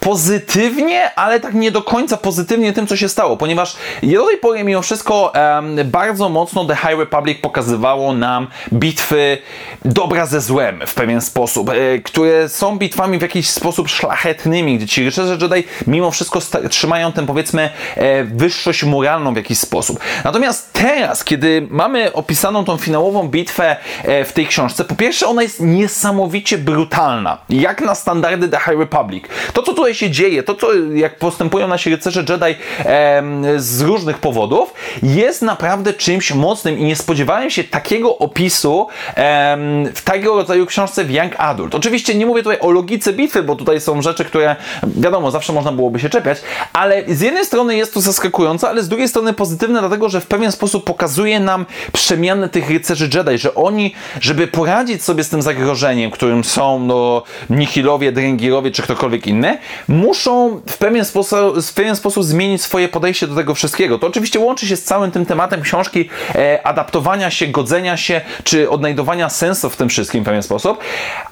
pozytywnie, 0.00 1.14
ale 1.14 1.40
tak 1.40 1.54
nie 1.54 1.70
do 1.70 1.82
końca 1.82 2.16
pozytywnie 2.16 2.72
tym, 2.72 2.86
co 2.86 2.96
się 2.96 3.08
stało, 3.08 3.36
ponieważ 3.36 3.76
do 4.02 4.26
tej 4.26 4.38
pory 4.38 4.64
mimo 4.64 4.82
wszystko 4.82 5.32
um, 5.34 5.76
bardzo 5.84 6.28
mocno 6.28 6.64
The 6.64 6.76
High 6.76 6.98
Republic 6.98 7.38
pokazywało 7.40 8.12
nam 8.12 8.46
bitwy 8.72 9.38
dobra 9.84 10.26
ze 10.26 10.40
złem 10.40 10.80
w 10.86 10.94
pewien 10.94 11.20
sposób, 11.20 11.70
e, 11.70 11.98
które 11.98 12.48
są 12.48 12.78
bitwami 12.78 13.18
w 13.18 13.22
jakiś 13.22 13.50
sposób 13.50 13.88
szlachetnymi, 13.88 14.76
gdzie 14.78 14.88
ci 14.88 15.04
rycerze 15.04 15.38
Jedi 15.40 15.68
mimo 15.86 16.10
wszystko 16.10 16.40
trzymają 16.70 17.12
tę 17.12 17.26
powiedzmy 17.26 17.70
e, 17.94 18.24
wyższość 18.24 18.84
moralną 18.84 19.34
w 19.34 19.36
jakiś 19.36 19.58
sposób. 19.58 20.00
Natomiast 20.24 20.72
teraz, 20.72 21.24
kiedy 21.24 21.66
mamy 21.70 22.12
opisaną 22.12 22.64
tą 22.64 22.76
finałową 22.76 23.28
bitwę 23.28 23.76
e, 24.04 24.24
w 24.24 24.32
tej 24.32 24.46
książce, 24.46 24.84
po 24.84 24.94
pierwsze 24.94 25.26
ona 25.26 25.42
jest 25.42 25.60
niesamowicie 25.60 26.58
brutalna, 26.58 27.38
jak 27.48 27.80
na 27.80 27.94
standardy 27.94 28.48
The 28.48 28.58
High 28.58 28.78
Republic. 28.78 29.24
To, 29.52 29.62
co 29.62 29.74
tutaj 29.86 29.94
się 29.94 30.10
dzieje, 30.10 30.42
to 30.42 30.54
co, 30.54 30.68
jak 30.94 31.18
postępują 31.18 31.68
nasi 31.68 31.90
rycerze 31.90 32.24
Jedi 32.28 32.58
e, 32.78 33.22
z 33.56 33.80
różnych 33.80 34.18
powodów, 34.18 34.74
jest 35.02 35.42
naprawdę 35.42 35.92
czymś 35.92 36.32
mocnym 36.34 36.78
i 36.78 36.84
nie 36.84 36.96
spodziewałem 36.96 37.50
się 37.50 37.64
takiego 37.64 38.18
opisu 38.18 38.88
e, 39.16 39.56
w 39.94 40.02
tego 40.02 40.34
rodzaju 40.34 40.66
książce 40.66 41.04
w 41.04 41.10
Young 41.10 41.32
Adult. 41.38 41.74
Oczywiście 41.74 42.14
nie 42.14 42.26
mówię 42.26 42.42
tutaj 42.42 42.60
o 42.60 42.70
logice 42.70 43.12
bitwy, 43.12 43.42
bo 43.42 43.56
tutaj 43.56 43.80
są 43.80 44.02
rzeczy, 44.02 44.24
które 44.24 44.56
wiadomo, 44.86 45.30
zawsze 45.30 45.52
można 45.52 45.72
byłoby 45.72 46.00
się 46.00 46.08
czepiać, 46.08 46.38
ale 46.72 47.02
z 47.08 47.20
jednej 47.20 47.44
strony 47.44 47.76
jest 47.76 47.94
to 47.94 48.00
zaskakujące, 48.00 48.68
ale 48.68 48.82
z 48.82 48.88
drugiej 48.88 49.08
strony 49.08 49.32
pozytywne, 49.32 49.80
dlatego 49.80 50.08
że 50.08 50.20
w 50.20 50.26
pewien 50.26 50.52
sposób 50.52 50.84
pokazuje 50.84 51.40
nam 51.40 51.66
przemianę 51.92 52.48
tych 52.48 52.70
rycerzy 52.70 53.10
Jedi, 53.14 53.38
że 53.38 53.54
oni, 53.54 53.94
żeby 54.20 54.46
poradzić 54.46 55.04
sobie 55.04 55.24
z 55.24 55.28
tym 55.28 55.42
zagrożeniem, 55.42 56.10
którym 56.10 56.44
są 56.44 56.78
no, 56.78 57.22
Nihilowie, 57.50 58.12
Drengirowie 58.12 58.70
czy 58.70 58.82
ktokolwiek 58.82 59.26
inny, 59.26 59.58
muszą 59.88 60.60
w 60.66 60.78
pewien, 60.78 61.04
sposób, 61.04 61.60
w 61.62 61.74
pewien 61.74 61.96
sposób 61.96 62.24
zmienić 62.24 62.62
swoje 62.62 62.88
podejście 62.88 63.26
do 63.26 63.34
tego 63.34 63.54
wszystkiego. 63.54 63.98
To 63.98 64.06
oczywiście 64.06 64.40
łączy 64.40 64.66
się 64.66 64.76
z 64.76 64.84
całym 64.84 65.10
tym 65.10 65.26
tematem 65.26 65.62
książki 65.62 66.08
e, 66.34 66.66
adaptowania 66.66 67.30
się, 67.30 67.46
godzenia 67.46 67.96
się, 67.96 68.20
czy 68.44 68.70
odnajdowania 68.70 69.28
sensu 69.28 69.70
w 69.70 69.76
tym 69.76 69.88
wszystkim 69.88 70.22
w 70.22 70.26
pewien 70.26 70.42
sposób, 70.42 70.78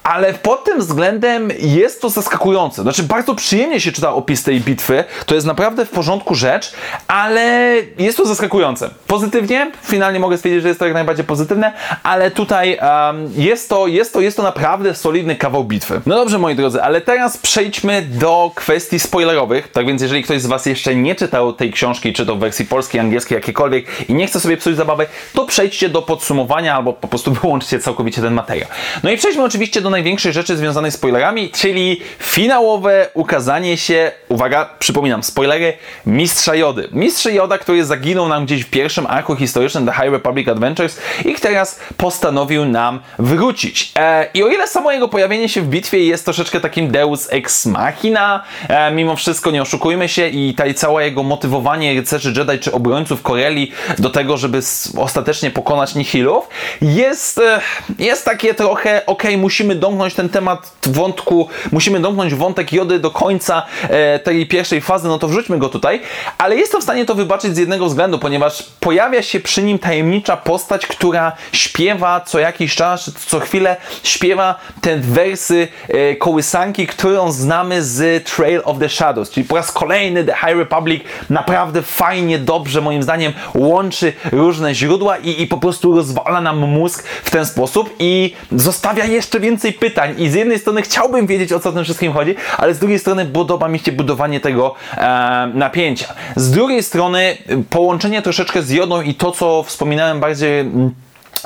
ale 0.02 0.34
pod 0.34 0.64
tym 0.64 0.78
względem 0.80 1.50
jest 1.58 2.00
to 2.00 2.10
zaskakujące. 2.10 2.82
Znaczy, 2.82 3.02
bardzo 3.02 3.34
przyjemnie 3.34 3.80
się 3.80 3.92
czyta 3.92 4.14
opis 4.14 4.42
tej 4.42 4.60
bitwy, 4.60 5.04
to 5.26 5.34
jest 5.34 5.46
naprawdę 5.46 5.86
w 5.86 5.90
porządku 5.90 6.34
rzecz, 6.34 6.72
ale 7.08 7.74
jest 7.98 8.16
to 8.16 8.26
zaskakujące. 8.26 8.90
Pozytywnie, 9.06 9.70
finalnie 9.82 10.18
mogę 10.18 10.36
stwierdzić, 10.36 10.62
że 10.62 10.68
jest 10.68 10.80
to 10.80 10.86
jak 10.86 10.94
najbardziej 10.94 11.24
pozytywne, 11.24 11.72
ale 12.02 12.30
tutaj 12.30 12.78
um, 12.78 13.30
jest, 13.36 13.68
to, 13.68 13.86
jest, 13.86 14.12
to, 14.12 14.20
jest 14.20 14.36
to 14.36 14.42
naprawdę 14.42 14.94
solidny 14.94 15.36
kawał 15.36 15.64
bitwy. 15.64 16.00
No 16.06 16.16
dobrze, 16.16 16.38
moi 16.38 16.54
drodzy, 16.54 16.82
ale 16.82 17.00
teraz 17.00 17.38
przejdźmy 17.38 18.02
do 18.02 18.33
kwestii 18.54 18.98
spoilerowych. 18.98 19.72
Tak 19.72 19.86
więc, 19.86 20.02
jeżeli 20.02 20.22
ktoś 20.22 20.40
z 20.40 20.46
Was 20.46 20.66
jeszcze 20.66 20.94
nie 20.94 21.14
czytał 21.14 21.52
tej 21.52 21.72
książki, 21.72 22.12
czy 22.12 22.26
to 22.26 22.36
w 22.36 22.38
wersji 22.38 22.64
polskiej, 22.64 23.00
angielskiej, 23.00 23.36
jakiejkolwiek 23.36 23.86
i 24.08 24.14
nie 24.14 24.26
chce 24.26 24.40
sobie 24.40 24.56
psuć 24.56 24.76
zabawy, 24.76 25.06
to 25.32 25.46
przejdźcie 25.46 25.88
do 25.88 26.02
podsumowania 26.02 26.74
albo 26.74 26.92
po 26.92 27.08
prostu 27.08 27.32
wyłączcie 27.42 27.78
całkowicie 27.78 28.22
ten 28.22 28.34
materiał. 28.34 28.68
No 29.02 29.10
i 29.10 29.16
przejdźmy 29.16 29.44
oczywiście 29.44 29.80
do 29.80 29.90
największej 29.90 30.32
rzeczy 30.32 30.56
związanej 30.56 30.90
z 30.90 30.94
spoilerami, 30.94 31.50
czyli 31.50 32.00
finałowe 32.18 33.08
ukazanie 33.14 33.76
się, 33.76 34.12
uwaga, 34.28 34.70
przypominam, 34.78 35.22
spoilery, 35.22 35.72
Mistrza 36.06 36.54
Jody. 36.54 36.88
Mistrz 36.92 37.26
Joda, 37.26 37.58
który 37.58 37.84
zaginął 37.84 38.28
nam 38.28 38.44
gdzieś 38.46 38.62
w 38.64 38.70
pierwszym 38.70 39.06
arku 39.06 39.36
historycznym 39.36 39.86
The 39.86 39.92
High 39.92 40.12
Republic 40.12 40.48
Adventures 40.48 40.98
i 41.24 41.34
teraz 41.34 41.80
postanowił 41.96 42.64
nam 42.64 43.00
wrócić. 43.18 43.92
E, 43.96 44.28
I 44.34 44.42
o 44.42 44.48
ile 44.48 44.68
samo 44.68 44.92
jego 44.92 45.08
pojawienie 45.08 45.48
się 45.48 45.60
w 45.60 45.66
bitwie 45.66 45.98
jest 45.98 46.24
troszeczkę 46.24 46.60
takim 46.60 46.90
deus 46.90 47.28
ex 47.30 47.66
machina, 47.66 48.23
e, 48.68 48.90
mimo 48.90 49.16
wszystko 49.16 49.50
nie 49.50 49.62
oszukujmy 49.62 50.08
się 50.08 50.28
i 50.28 50.54
ta 50.54 50.74
całe 50.74 51.04
jego 51.04 51.22
motywowanie 51.22 51.94
rycerzy 51.94 52.32
Jedi 52.36 52.58
czy 52.58 52.72
obrońców 52.72 53.22
Koreli 53.22 53.72
do 53.98 54.10
tego, 54.10 54.36
żeby 54.36 54.60
ostatecznie 54.96 55.50
pokonać 55.50 55.94
Nihilów, 55.94 56.48
jest, 56.82 57.38
e, 57.38 57.60
jest 57.98 58.24
takie 58.24 58.54
trochę, 58.54 59.06
ok, 59.06 59.22
musimy 59.38 59.74
domknąć 59.74 60.14
ten 60.14 60.28
temat 60.28 60.72
wątku, 60.86 61.48
musimy 61.72 62.00
domknąć 62.00 62.34
wątek 62.34 62.72
Jody 62.72 62.98
do 62.98 63.10
końca 63.10 63.62
e, 63.82 64.18
tej 64.18 64.46
pierwszej 64.46 64.80
fazy, 64.80 65.08
no 65.08 65.18
to 65.18 65.28
wrzućmy 65.28 65.58
go 65.58 65.68
tutaj, 65.68 66.00
ale 66.38 66.56
jestem 66.56 66.80
w 66.80 66.84
stanie 66.84 67.04
to 67.04 67.14
wybaczyć 67.14 67.54
z 67.54 67.58
jednego 67.58 67.86
względu, 67.86 68.18
ponieważ 68.18 68.62
pojawia 68.80 69.22
się 69.22 69.40
przy 69.40 69.62
nim 69.62 69.78
tajemnicza 69.78 70.36
postać, 70.36 70.86
która 70.86 71.32
śpiewa 71.52 72.20
co 72.20 72.38
jakiś 72.38 72.74
czas, 72.74 73.10
co 73.26 73.40
chwilę 73.40 73.76
śpiewa 74.02 74.54
te 74.80 74.96
wersy 74.96 75.68
e, 75.88 76.16
kołysanki, 76.16 76.86
którą 76.86 77.32
znamy 77.32 77.84
z 77.84 78.13
Trail 78.20 78.60
of 78.64 78.78
the 78.78 78.88
Shadows, 78.88 79.30
czyli 79.30 79.46
po 79.46 79.56
raz 79.56 79.72
kolejny 79.72 80.24
The 80.24 80.34
High 80.34 80.58
Republic 80.58 81.02
naprawdę 81.30 81.82
fajnie, 81.82 82.38
dobrze 82.38 82.80
moim 82.80 83.02
zdaniem 83.02 83.32
łączy 83.54 84.12
różne 84.32 84.74
źródła 84.74 85.16
i, 85.16 85.42
i 85.42 85.46
po 85.46 85.58
prostu 85.58 85.96
rozwala 85.96 86.40
nam 86.40 86.58
mózg 86.58 87.04
w 87.24 87.30
ten 87.30 87.46
sposób 87.46 87.96
i 87.98 88.34
zostawia 88.52 89.04
jeszcze 89.04 89.40
więcej 89.40 89.72
pytań 89.72 90.14
i 90.18 90.28
z 90.28 90.34
jednej 90.34 90.58
strony 90.58 90.82
chciałbym 90.82 91.26
wiedzieć 91.26 91.52
o 91.52 91.60
co 91.60 91.72
tym 91.72 91.84
wszystkim 91.84 92.12
chodzi, 92.12 92.34
ale 92.58 92.74
z 92.74 92.78
drugiej 92.78 92.98
strony 92.98 93.26
podoba 93.26 93.68
mi 93.68 93.78
się 93.78 93.92
budowanie 93.92 94.40
tego 94.40 94.74
e, 94.96 95.50
napięcia. 95.54 96.14
Z 96.36 96.50
drugiej 96.50 96.82
strony 96.82 97.36
połączenie 97.70 98.22
troszeczkę 98.22 98.62
z 98.62 98.70
jodą 98.70 99.02
i 99.02 99.14
to 99.14 99.32
co 99.32 99.62
wspominałem 99.62 100.20
bardziej 100.20 100.64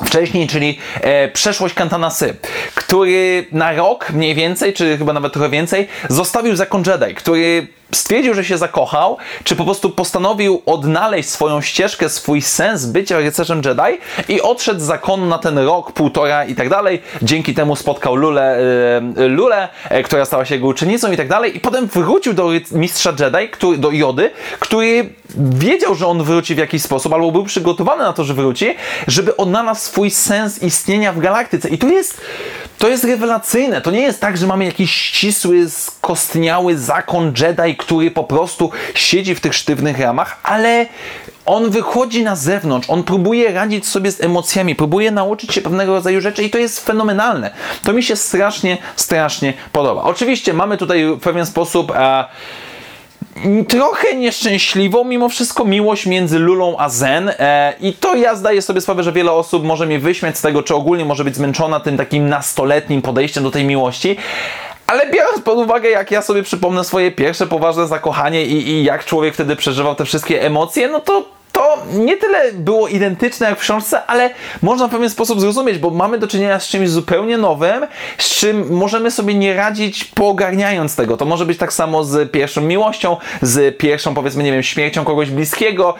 wcześniej, 0.05 0.47
czyli 0.47 0.77
e, 1.01 1.27
przeszłość 1.27 1.73
Kantana 1.75 2.09
Sy, 2.09 2.35
który 2.75 3.45
na 3.51 3.71
rok 3.71 4.09
mniej 4.09 4.35
więcej, 4.35 4.73
czy 4.73 4.97
chyba 4.97 5.13
nawet 5.13 5.33
trochę 5.33 5.49
więcej, 5.49 5.87
zostawił 6.09 6.55
zakon 6.55 6.83
Jedi, 6.87 7.15
który 7.15 7.67
stwierdził, 7.91 8.33
że 8.33 8.45
się 8.45 8.57
zakochał, 8.57 9.17
czy 9.43 9.55
po 9.55 9.65
prostu 9.65 9.89
postanowił 9.89 10.61
odnaleźć 10.65 11.29
swoją 11.29 11.61
ścieżkę, 11.61 12.09
swój 12.09 12.41
sens 12.41 12.85
bycia 12.85 13.17
rycerzem 13.17 13.61
Jedi 13.65 13.99
i 14.29 14.41
odszedł 14.41 14.79
z 14.79 14.83
zakonu 14.83 15.25
na 15.25 15.37
ten 15.37 15.57
rok, 15.57 15.91
półtora 15.91 16.45
i 16.45 16.55
tak 16.55 16.69
dalej. 16.69 17.01
Dzięki 17.21 17.53
temu 17.53 17.75
spotkał 17.75 18.15
Lulę, 18.15 18.61
yy, 19.17 19.27
Lulę 19.27 19.67
yy, 19.91 20.03
która 20.03 20.25
stała 20.25 20.45
się 20.45 20.55
jego 20.55 20.67
uczennicą 20.67 21.11
i 21.11 21.17
tak 21.17 21.27
dalej. 21.27 21.57
I 21.57 21.59
potem 21.59 21.87
wrócił 21.87 22.33
do 22.33 22.49
mistrza 22.71 23.13
Jedi, 23.19 23.49
który, 23.49 23.77
do 23.77 23.91
Jody, 23.91 24.31
który 24.59 25.09
wiedział, 25.37 25.95
że 25.95 26.07
on 26.07 26.23
wróci 26.23 26.55
w 26.55 26.57
jakiś 26.57 26.81
sposób, 26.81 27.13
albo 27.13 27.31
był 27.31 27.43
przygotowany 27.43 28.03
na 28.03 28.13
to, 28.13 28.23
że 28.23 28.33
wróci, 28.33 28.75
żeby 29.07 29.37
odnalazł 29.37 29.81
swój 29.81 30.11
sens 30.11 30.63
istnienia 30.63 31.13
w 31.13 31.19
galaktyce. 31.19 31.69
I 31.69 31.77
to 31.77 31.87
jest, 31.87 32.21
to 32.77 32.87
jest 32.87 33.03
rewelacyjne. 33.03 33.81
To 33.81 33.91
nie 33.91 34.01
jest 34.01 34.21
tak, 34.21 34.37
że 34.37 34.47
mamy 34.47 34.65
jakiś 34.65 34.91
ścisły, 34.91 35.69
skostniały 35.69 36.77
zakon 36.77 37.33
Jedi, 37.39 37.75
który 37.77 38.11
po 38.11 38.23
prostu 38.23 38.71
siedzi 38.93 39.35
w 39.35 39.39
tych 39.39 39.53
sztywnych 39.53 39.99
ramach, 39.99 40.39
ale 40.43 40.85
on 41.45 41.69
wychodzi 41.69 42.23
na 42.23 42.35
zewnątrz, 42.35 42.89
on 42.89 43.03
próbuje 43.03 43.53
radzić 43.53 43.87
sobie 43.87 44.11
z 44.11 44.21
emocjami, 44.21 44.75
próbuje 44.75 45.11
nauczyć 45.11 45.53
się 45.53 45.61
pewnego 45.61 45.93
rodzaju 45.93 46.21
rzeczy 46.21 46.43
i 46.43 46.49
to 46.49 46.57
jest 46.57 46.85
fenomenalne. 46.85 47.51
To 47.83 47.93
mi 47.93 48.03
się 48.03 48.15
strasznie, 48.15 48.77
strasznie 48.95 49.53
podoba. 49.71 50.03
Oczywiście 50.03 50.53
mamy 50.53 50.77
tutaj 50.77 51.05
w 51.05 51.19
pewien 51.19 51.45
sposób. 51.45 51.91
E, 51.91 52.25
trochę 53.67 54.15
nieszczęśliwą, 54.15 55.03
mimo 55.03 55.29
wszystko 55.29 55.65
miłość 55.65 56.05
między 56.05 56.39
Lulą 56.39 56.75
a 56.77 56.89
Zen 56.89 57.29
e, 57.29 57.73
i 57.81 57.93
to 57.93 58.15
ja 58.15 58.35
zdaję 58.35 58.61
sobie 58.61 58.81
sprawę, 58.81 59.03
że 59.03 59.11
wiele 59.11 59.31
osób 59.31 59.63
może 59.63 59.85
mnie 59.85 59.99
wyśmiać 59.99 60.37
z 60.37 60.41
tego, 60.41 60.63
czy 60.63 60.75
ogólnie 60.75 61.05
może 61.05 61.23
być 61.23 61.35
zmęczona 61.35 61.79
tym 61.79 61.97
takim 61.97 62.29
nastoletnim 62.29 63.01
podejściem 63.01 63.43
do 63.43 63.51
tej 63.51 63.65
miłości, 63.65 64.17
ale 64.87 65.11
biorąc 65.11 65.41
pod 65.41 65.57
uwagę, 65.57 65.89
jak 65.89 66.11
ja 66.11 66.21
sobie 66.21 66.43
przypomnę 66.43 66.83
swoje 66.83 67.11
pierwsze 67.11 67.47
poważne 67.47 67.87
zakochanie 67.87 68.45
i, 68.45 68.69
i 68.69 68.83
jak 68.83 69.05
człowiek 69.05 69.33
wtedy 69.33 69.55
przeżywał 69.55 69.95
te 69.95 70.05
wszystkie 70.05 70.41
emocje, 70.41 70.87
no 70.87 70.99
to 70.99 71.38
nie 71.93 72.17
tyle 72.17 72.51
było 72.53 72.87
identyczne 72.87 73.49
jak 73.49 73.59
w 73.59 73.61
książce, 73.61 74.05
ale 74.05 74.29
można 74.61 74.87
w 74.87 74.91
pewien 74.91 75.09
sposób 75.09 75.41
zrozumieć, 75.41 75.77
bo 75.77 75.89
mamy 75.89 76.17
do 76.17 76.27
czynienia 76.27 76.59
z 76.59 76.67
czymś 76.67 76.89
zupełnie 76.89 77.37
nowym, 77.37 77.87
z 78.17 78.29
czym 78.29 78.73
możemy 78.73 79.11
sobie 79.11 79.33
nie 79.33 79.53
radzić 79.53 80.03
poogarniając 80.03 80.95
tego. 80.95 81.17
To 81.17 81.25
może 81.25 81.45
być 81.45 81.57
tak 81.57 81.73
samo 81.73 82.03
z 82.03 82.31
pierwszą 82.31 82.61
miłością, 82.61 83.17
z 83.41 83.77
pierwszą 83.77 84.13
powiedzmy, 84.13 84.43
nie 84.43 84.51
wiem, 84.51 84.63
śmiercią 84.63 85.05
kogoś 85.05 85.29
bliskiego, 85.29 85.93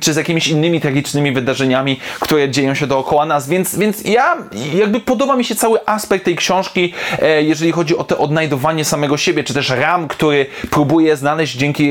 czy 0.00 0.12
z 0.12 0.16
jakimiś 0.16 0.48
innymi 0.48 0.80
tragicznymi 0.80 1.32
wydarzeniami, 1.32 2.00
które 2.20 2.50
dzieją 2.50 2.74
się 2.74 2.86
dookoła 2.86 3.26
nas, 3.26 3.48
więc, 3.48 3.78
więc 3.78 4.04
ja 4.04 4.36
jakby 4.74 5.00
podoba 5.00 5.36
mi 5.36 5.44
się 5.44 5.54
cały 5.54 5.86
aspekt 5.86 6.24
tej 6.24 6.36
książki, 6.36 6.92
e, 7.22 7.42
jeżeli 7.42 7.72
chodzi 7.72 7.96
o 7.96 8.04
to 8.04 8.18
odnajdowanie 8.18 8.84
samego 8.84 9.16
siebie, 9.16 9.44
czy 9.44 9.54
też 9.54 9.70
ram, 9.70 10.08
który 10.08 10.46
próbuje 10.70 11.16
znaleźć 11.16 11.56
dzięki 11.56 11.90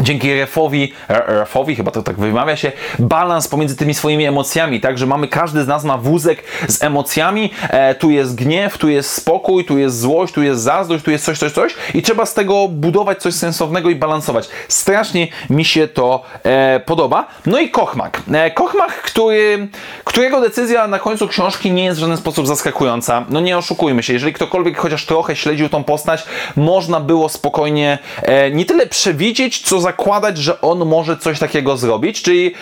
dzięki 0.00 0.34
refowi, 0.34 0.92
refowi, 1.08 1.76
chyba 1.76 1.90
to 1.90 2.02
tak 2.02 2.16
wymawia 2.16 2.56
się, 2.56 2.72
balans 2.98 3.48
pomiędzy 3.48 3.76
tymi 3.76 3.94
swoimi 3.94 4.24
emocjami, 4.24 4.80
tak, 4.80 4.98
że 4.98 5.06
mamy, 5.06 5.28
każdy 5.28 5.62
z 5.62 5.66
nas 5.66 5.84
ma 5.84 5.98
wózek 5.98 6.44
z 6.68 6.82
emocjami, 6.82 7.50
e, 7.70 7.94
tu 7.94 8.10
jest 8.10 8.34
gniew, 8.34 8.78
tu 8.78 8.88
jest 8.88 9.10
spokój, 9.10 9.64
tu 9.64 9.78
jest 9.78 10.00
złość, 10.00 10.34
tu 10.34 10.42
jest 10.42 10.62
zazdrość, 10.62 11.04
tu 11.04 11.10
jest 11.10 11.24
coś, 11.24 11.38
coś, 11.38 11.52
coś 11.52 11.74
i 11.94 12.02
trzeba 12.02 12.26
z 12.26 12.34
tego 12.34 12.68
budować 12.68 13.18
coś 13.18 13.34
sensownego 13.34 13.90
i 13.90 13.94
balansować. 13.94 14.48
Strasznie 14.68 15.28
mi 15.50 15.64
się 15.64 15.88
to 15.88 16.22
e, 16.42 16.80
podoba. 16.80 17.26
No 17.46 17.58
i 17.58 17.70
Kochmak. 17.70 18.22
E, 18.32 18.50
Kochmak, 18.50 19.02
który, 19.02 19.68
którego 20.04 20.40
decyzja 20.40 20.86
na 20.86 20.98
końcu 20.98 21.28
książki 21.28 21.72
nie 21.72 21.84
jest 21.84 21.98
w 21.98 22.00
żaden 22.00 22.16
sposób 22.16 22.46
zaskakująca. 22.46 23.24
No 23.30 23.40
nie 23.40 23.58
oszukujmy 23.58 24.02
się, 24.02 24.12
jeżeli 24.12 24.32
ktokolwiek 24.32 24.78
chociaż 24.78 25.06
trochę 25.06 25.36
śledził 25.36 25.68
tą 25.68 25.84
postać, 25.84 26.24
można 26.56 27.00
było 27.00 27.28
spokojnie 27.28 27.98
e, 28.22 28.50
nie 28.50 28.64
tyle 28.64 28.86
przewidzieć, 28.86 29.60
co 29.60 29.80
zakładać, 29.82 30.38
że 30.38 30.60
on 30.60 30.86
może 30.86 31.16
coś 31.16 31.38
takiego 31.38 31.76
zrobić, 31.76 32.22
czyli 32.22 32.54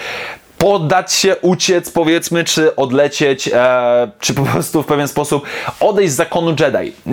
poddać 0.60 1.12
się, 1.12 1.36
uciec 1.36 1.90
powiedzmy, 1.90 2.44
czy 2.44 2.76
odlecieć, 2.76 3.48
e, 3.48 4.10
czy 4.20 4.34
po 4.34 4.42
prostu 4.42 4.82
w 4.82 4.86
pewien 4.86 5.08
sposób 5.08 5.46
odejść 5.80 6.12
z 6.12 6.16
zakonu 6.16 6.50
Jedi. 6.50 6.92
E, 7.06 7.12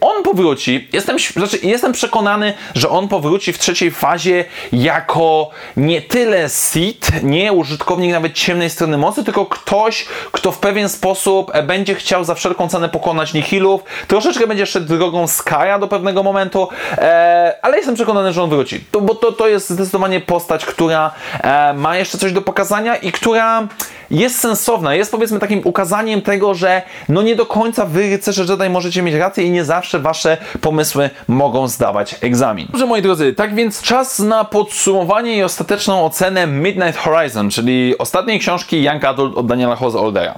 on 0.00 0.22
powróci, 0.22 0.88
jestem, 0.92 1.16
znaczy 1.18 1.58
jestem 1.62 1.92
przekonany, 1.92 2.54
że 2.74 2.88
on 2.88 3.08
powróci 3.08 3.52
w 3.52 3.58
trzeciej 3.58 3.90
fazie 3.90 4.44
jako 4.72 5.50
nie 5.76 6.02
tyle 6.02 6.48
Sith, 6.48 7.22
nie 7.22 7.52
użytkownik 7.52 8.12
nawet 8.12 8.32
ciemnej 8.32 8.70
strony 8.70 8.98
mocy, 8.98 9.24
tylko 9.24 9.46
ktoś, 9.46 10.06
kto 10.32 10.52
w 10.52 10.58
pewien 10.58 10.88
sposób 10.88 11.50
e, 11.54 11.62
będzie 11.62 11.94
chciał 11.94 12.24
za 12.24 12.34
wszelką 12.34 12.68
cenę 12.68 12.88
pokonać 12.88 13.34
Nihilów, 13.34 13.80
troszeczkę 14.08 14.46
będzie 14.46 14.66
szedł 14.66 14.86
drogą 14.86 15.26
Skya 15.26 15.78
do 15.80 15.88
pewnego 15.88 16.22
momentu, 16.22 16.68
e, 16.92 17.54
ale 17.62 17.76
jestem 17.76 17.94
przekonany, 17.94 18.32
że 18.32 18.42
on 18.42 18.50
wróci, 18.50 18.84
to, 18.90 19.00
bo 19.00 19.14
to, 19.14 19.32
to 19.32 19.48
jest 19.48 19.70
zdecydowanie 19.70 20.20
postać, 20.20 20.66
która 20.66 21.10
e, 21.40 21.74
ma 21.74 21.96
jeszcze 21.96 22.18
coś 22.18 22.32
do 22.32 22.42
pokazania, 22.42 22.87
i 22.96 23.12
która 23.12 23.68
jest 24.10 24.38
sensowna, 24.38 24.94
jest 24.94 25.10
powiedzmy 25.10 25.38
takim 25.38 25.60
ukazaniem 25.64 26.22
tego, 26.22 26.54
że 26.54 26.82
no 27.08 27.22
nie 27.22 27.36
do 27.36 27.46
końca 27.46 27.86
wy, 27.86 28.10
rycerze 28.10 28.44
Jedi, 28.48 28.70
możecie 28.70 29.02
mieć 29.02 29.14
rację 29.14 29.44
i 29.44 29.50
nie 29.50 29.64
zawsze 29.64 29.98
wasze 29.98 30.36
pomysły 30.60 31.10
mogą 31.28 31.68
zdawać 31.68 32.16
egzamin. 32.20 32.66
Dobrze, 32.70 32.86
moi 32.86 33.02
drodzy, 33.02 33.32
tak 33.32 33.54
więc 33.54 33.82
czas 33.82 34.18
na 34.18 34.44
podsumowanie 34.44 35.36
i 35.36 35.42
ostateczną 35.42 36.04
ocenę 36.04 36.46
Midnight 36.46 36.96
Horizon, 36.96 37.50
czyli 37.50 37.98
ostatniej 37.98 38.38
książki 38.38 38.82
Young 38.82 39.04
Adult 39.04 39.36
od 39.36 39.46
Daniela 39.46 39.76
Hoza 39.76 40.00
Oldera. 40.00 40.34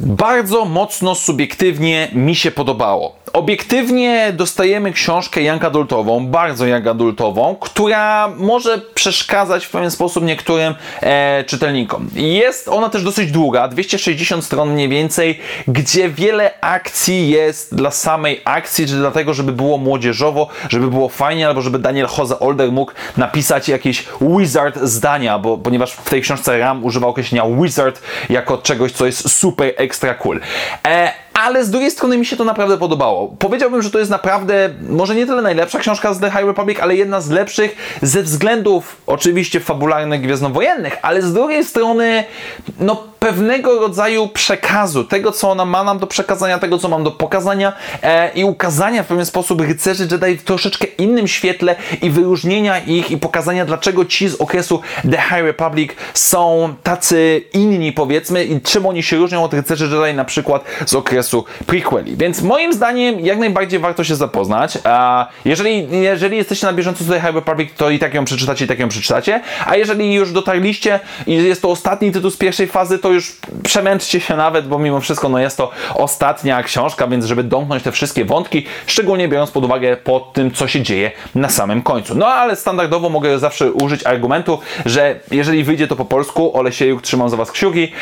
Bardzo 0.00 0.64
mocno 0.64 1.14
subiektywnie 1.14 2.08
mi 2.12 2.34
się 2.34 2.50
podobało 2.50 3.19
obiektywnie 3.32 4.32
dostajemy 4.32 4.92
książkę 4.92 5.42
young 5.42 5.64
adultową, 5.64 6.26
bardzo 6.26 6.66
young 6.66 6.86
adultową, 6.86 7.56
która 7.60 8.28
może 8.28 8.78
przeszkadzać 8.94 9.66
w 9.66 9.70
pewien 9.70 9.90
sposób 9.90 10.24
niektórym 10.24 10.74
e, 11.00 11.44
czytelnikom. 11.44 12.08
Jest 12.14 12.68
ona 12.68 12.88
też 12.88 13.04
dosyć 13.04 13.32
długa, 13.32 13.68
260 13.68 14.44
stron 14.44 14.72
mniej 14.72 14.88
więcej, 14.88 15.40
gdzie 15.68 16.08
wiele 16.08 16.60
akcji 16.60 17.28
jest 17.28 17.74
dla 17.74 17.90
samej 17.90 18.40
akcji, 18.44 18.86
czy 18.86 18.94
dlatego, 18.94 19.34
żeby 19.34 19.52
było 19.52 19.78
młodzieżowo, 19.78 20.48
żeby 20.68 20.88
było 20.88 21.08
fajnie, 21.08 21.48
albo 21.48 21.62
żeby 21.62 21.78
Daniel 21.78 22.08
Jose 22.18 22.38
Older 22.38 22.72
mógł 22.72 22.92
napisać 23.16 23.68
jakieś 23.68 24.04
wizard 24.20 24.78
zdania, 24.82 25.38
bo, 25.38 25.58
ponieważ 25.58 25.92
w 25.92 26.10
tej 26.10 26.22
książce 26.22 26.58
Ram 26.58 26.84
używał 26.84 27.10
określenia 27.10 27.44
wizard 27.62 28.02
jako 28.30 28.58
czegoś, 28.58 28.92
co 28.92 29.06
jest 29.06 29.30
super 29.30 29.72
extra 29.76 30.14
cool. 30.14 30.40
E, 30.86 31.12
ale 31.40 31.64
z 31.64 31.70
drugiej 31.70 31.90
strony 31.90 32.18
mi 32.18 32.26
się 32.26 32.36
to 32.36 32.44
naprawdę 32.44 32.78
podobało. 32.78 33.34
Powiedziałbym, 33.38 33.82
że 33.82 33.90
to 33.90 33.98
jest 33.98 34.10
naprawdę, 34.10 34.70
może 34.88 35.14
nie 35.14 35.26
tyle 35.26 35.42
najlepsza 35.42 35.78
książka 35.78 36.14
z 36.14 36.20
The 36.20 36.30
High 36.30 36.46
Republic, 36.46 36.78
ale 36.80 36.96
jedna 36.96 37.20
z 37.20 37.30
lepszych 37.30 37.98
ze 38.02 38.22
względów 38.22 38.96
oczywiście 39.06 39.60
fabularnych, 39.60 40.20
gwiezdnowojennych, 40.20 40.96
ale 41.02 41.22
z 41.22 41.32
drugiej 41.32 41.64
strony, 41.64 42.24
no 42.80 43.09
pewnego 43.20 43.80
rodzaju 43.80 44.28
przekazu, 44.28 45.04
tego 45.04 45.32
co 45.32 45.50
ona 45.50 45.64
ma 45.64 45.84
nam 45.84 45.98
do 45.98 46.06
przekazania, 46.06 46.58
tego 46.58 46.78
co 46.78 46.88
mam 46.88 47.04
do 47.04 47.10
pokazania 47.10 47.72
e, 48.02 48.30
i 48.34 48.44
ukazania 48.44 49.02
w 49.02 49.06
pewien 49.06 49.26
sposób 49.26 49.60
rycerzy 49.60 50.08
Jedi 50.10 50.38
w 50.38 50.42
troszeczkę 50.42 50.86
innym 50.98 51.28
świetle 51.28 51.76
i 52.02 52.10
wyróżnienia 52.10 52.78
ich 52.78 53.10
i 53.10 53.16
pokazania 53.16 53.64
dlaczego 53.64 54.04
ci 54.04 54.28
z 54.28 54.34
okresu 54.34 54.80
The 55.10 55.22
High 55.22 55.44
Republic 55.44 55.90
są 56.14 56.74
tacy 56.82 57.44
inni 57.52 57.92
powiedzmy 57.92 58.44
i 58.44 58.60
czym 58.60 58.86
oni 58.86 59.02
się 59.02 59.16
różnią 59.16 59.44
od 59.44 59.54
rycerzy 59.54 59.84
Jedi 59.84 60.16
na 60.16 60.24
przykład 60.24 60.64
z 60.86 60.94
okresu 60.94 61.44
prequeli. 61.66 62.16
Więc 62.16 62.42
moim 62.42 62.72
zdaniem 62.72 63.20
jak 63.20 63.38
najbardziej 63.38 63.80
warto 63.80 64.04
się 64.04 64.16
zapoznać. 64.16 64.78
A 64.84 65.26
jeżeli, 65.44 65.88
jeżeli 65.90 66.36
jesteście 66.36 66.66
na 66.66 66.72
bieżąco 66.72 67.04
z 67.04 67.08
The 67.08 67.20
High 67.20 67.34
Republic, 67.34 67.70
to 67.76 67.90
i 67.90 67.98
tak 67.98 68.14
ją 68.14 68.24
przeczytacie, 68.24 68.64
i 68.64 68.68
tak 68.68 68.78
ją 68.78 68.88
przeczytacie. 68.88 69.40
A 69.66 69.76
jeżeli 69.76 70.14
już 70.14 70.32
dotarliście 70.32 71.00
i 71.26 71.34
jest 71.34 71.62
to 71.62 71.70
ostatni 71.70 72.12
tytuł 72.12 72.30
z 72.30 72.36
pierwszej 72.36 72.66
fazy, 72.66 72.98
to 72.98 73.09
już 73.12 73.36
przemęczcie 73.62 74.20
się 74.20 74.36
nawet, 74.36 74.68
bo 74.68 74.78
mimo 74.78 75.00
wszystko 75.00 75.28
no 75.28 75.38
jest 75.38 75.56
to 75.56 75.70
ostatnia 75.94 76.62
książka, 76.62 77.06
więc 77.06 77.24
żeby 77.24 77.44
domknąć 77.44 77.82
te 77.82 77.92
wszystkie 77.92 78.24
wątki, 78.24 78.66
szczególnie 78.86 79.28
biorąc 79.28 79.50
pod 79.50 79.64
uwagę 79.64 79.96
po 79.96 80.20
tym, 80.20 80.50
co 80.50 80.68
się 80.68 80.82
dzieje 80.82 81.10
na 81.34 81.48
samym 81.48 81.82
końcu. 81.82 82.14
No 82.14 82.26
ale 82.26 82.56
standardowo 82.56 83.08
mogę 83.08 83.38
zawsze 83.38 83.72
użyć 83.72 84.06
argumentu, 84.06 84.58
że 84.86 85.20
jeżeli 85.30 85.64
wyjdzie 85.64 85.88
to 85.88 85.96
po 85.96 86.04
polsku, 86.04 86.58
Olesiejuk 86.58 87.02
trzymam 87.02 87.28
za 87.28 87.36
Was 87.36 87.52
kciuki. 87.52 87.92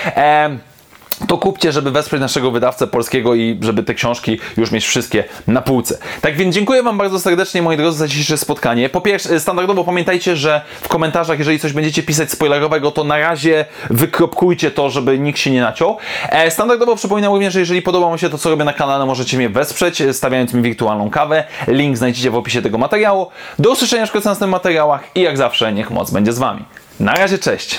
To 1.28 1.38
kupcie, 1.38 1.72
żeby 1.72 1.90
wesprzeć 1.90 2.20
naszego 2.20 2.50
wydawcę 2.50 2.86
polskiego 2.86 3.34
i 3.34 3.58
żeby 3.60 3.82
te 3.82 3.94
książki 3.94 4.38
już 4.56 4.70
mieć 4.70 4.86
wszystkie 4.86 5.24
na 5.46 5.62
półce. 5.62 5.98
Tak 6.20 6.36
więc 6.36 6.54
dziękuję 6.54 6.82
Wam 6.82 6.98
bardzo 6.98 7.20
serdecznie, 7.20 7.62
moi 7.62 7.76
drodzy, 7.76 7.98
za 7.98 8.08
dzisiejsze 8.08 8.38
spotkanie. 8.38 8.88
Po 8.88 9.00
pierwsze, 9.00 9.40
standardowo 9.40 9.84
pamiętajcie, 9.84 10.36
że 10.36 10.60
w 10.80 10.88
komentarzach, 10.88 11.38
jeżeli 11.38 11.58
coś 11.58 11.72
będziecie 11.72 12.02
pisać 12.02 12.30
spoilerowego, 12.30 12.90
to 12.90 13.04
na 13.04 13.18
razie 13.18 13.64
wykropkujcie 13.90 14.70
to, 14.70 14.90
żeby 14.90 15.18
nikt 15.18 15.38
się 15.38 15.50
nie 15.50 15.60
naciął. 15.60 15.96
E, 16.28 16.50
standardowo 16.50 16.96
przypominam 16.96 17.32
również, 17.32 17.54
że 17.54 17.60
jeżeli 17.60 17.82
podoba 17.82 18.08
Wam 18.08 18.18
się 18.18 18.30
to, 18.30 18.38
co 18.38 18.50
robię 18.50 18.64
na 18.64 18.72
kanale, 18.72 19.06
możecie 19.06 19.36
mnie 19.36 19.48
wesprzeć, 19.48 20.02
stawiając 20.12 20.54
mi 20.54 20.62
wirtualną 20.62 21.10
kawę. 21.10 21.44
Link 21.68 21.96
znajdziecie 21.96 22.30
w 22.30 22.36
opisie 22.36 22.62
tego 22.62 22.78
materiału. 22.78 23.26
Do 23.58 23.70
usłyszenia 23.70 24.06
w 24.06 24.14
następnych 24.14 24.50
materiałach 24.50 25.04
i 25.14 25.20
jak 25.20 25.36
zawsze, 25.36 25.72
niech 25.72 25.90
moc 25.90 26.10
będzie 26.10 26.32
z 26.32 26.38
Wami. 26.38 26.64
Na 27.00 27.12
razie, 27.12 27.38
cześć! 27.38 27.78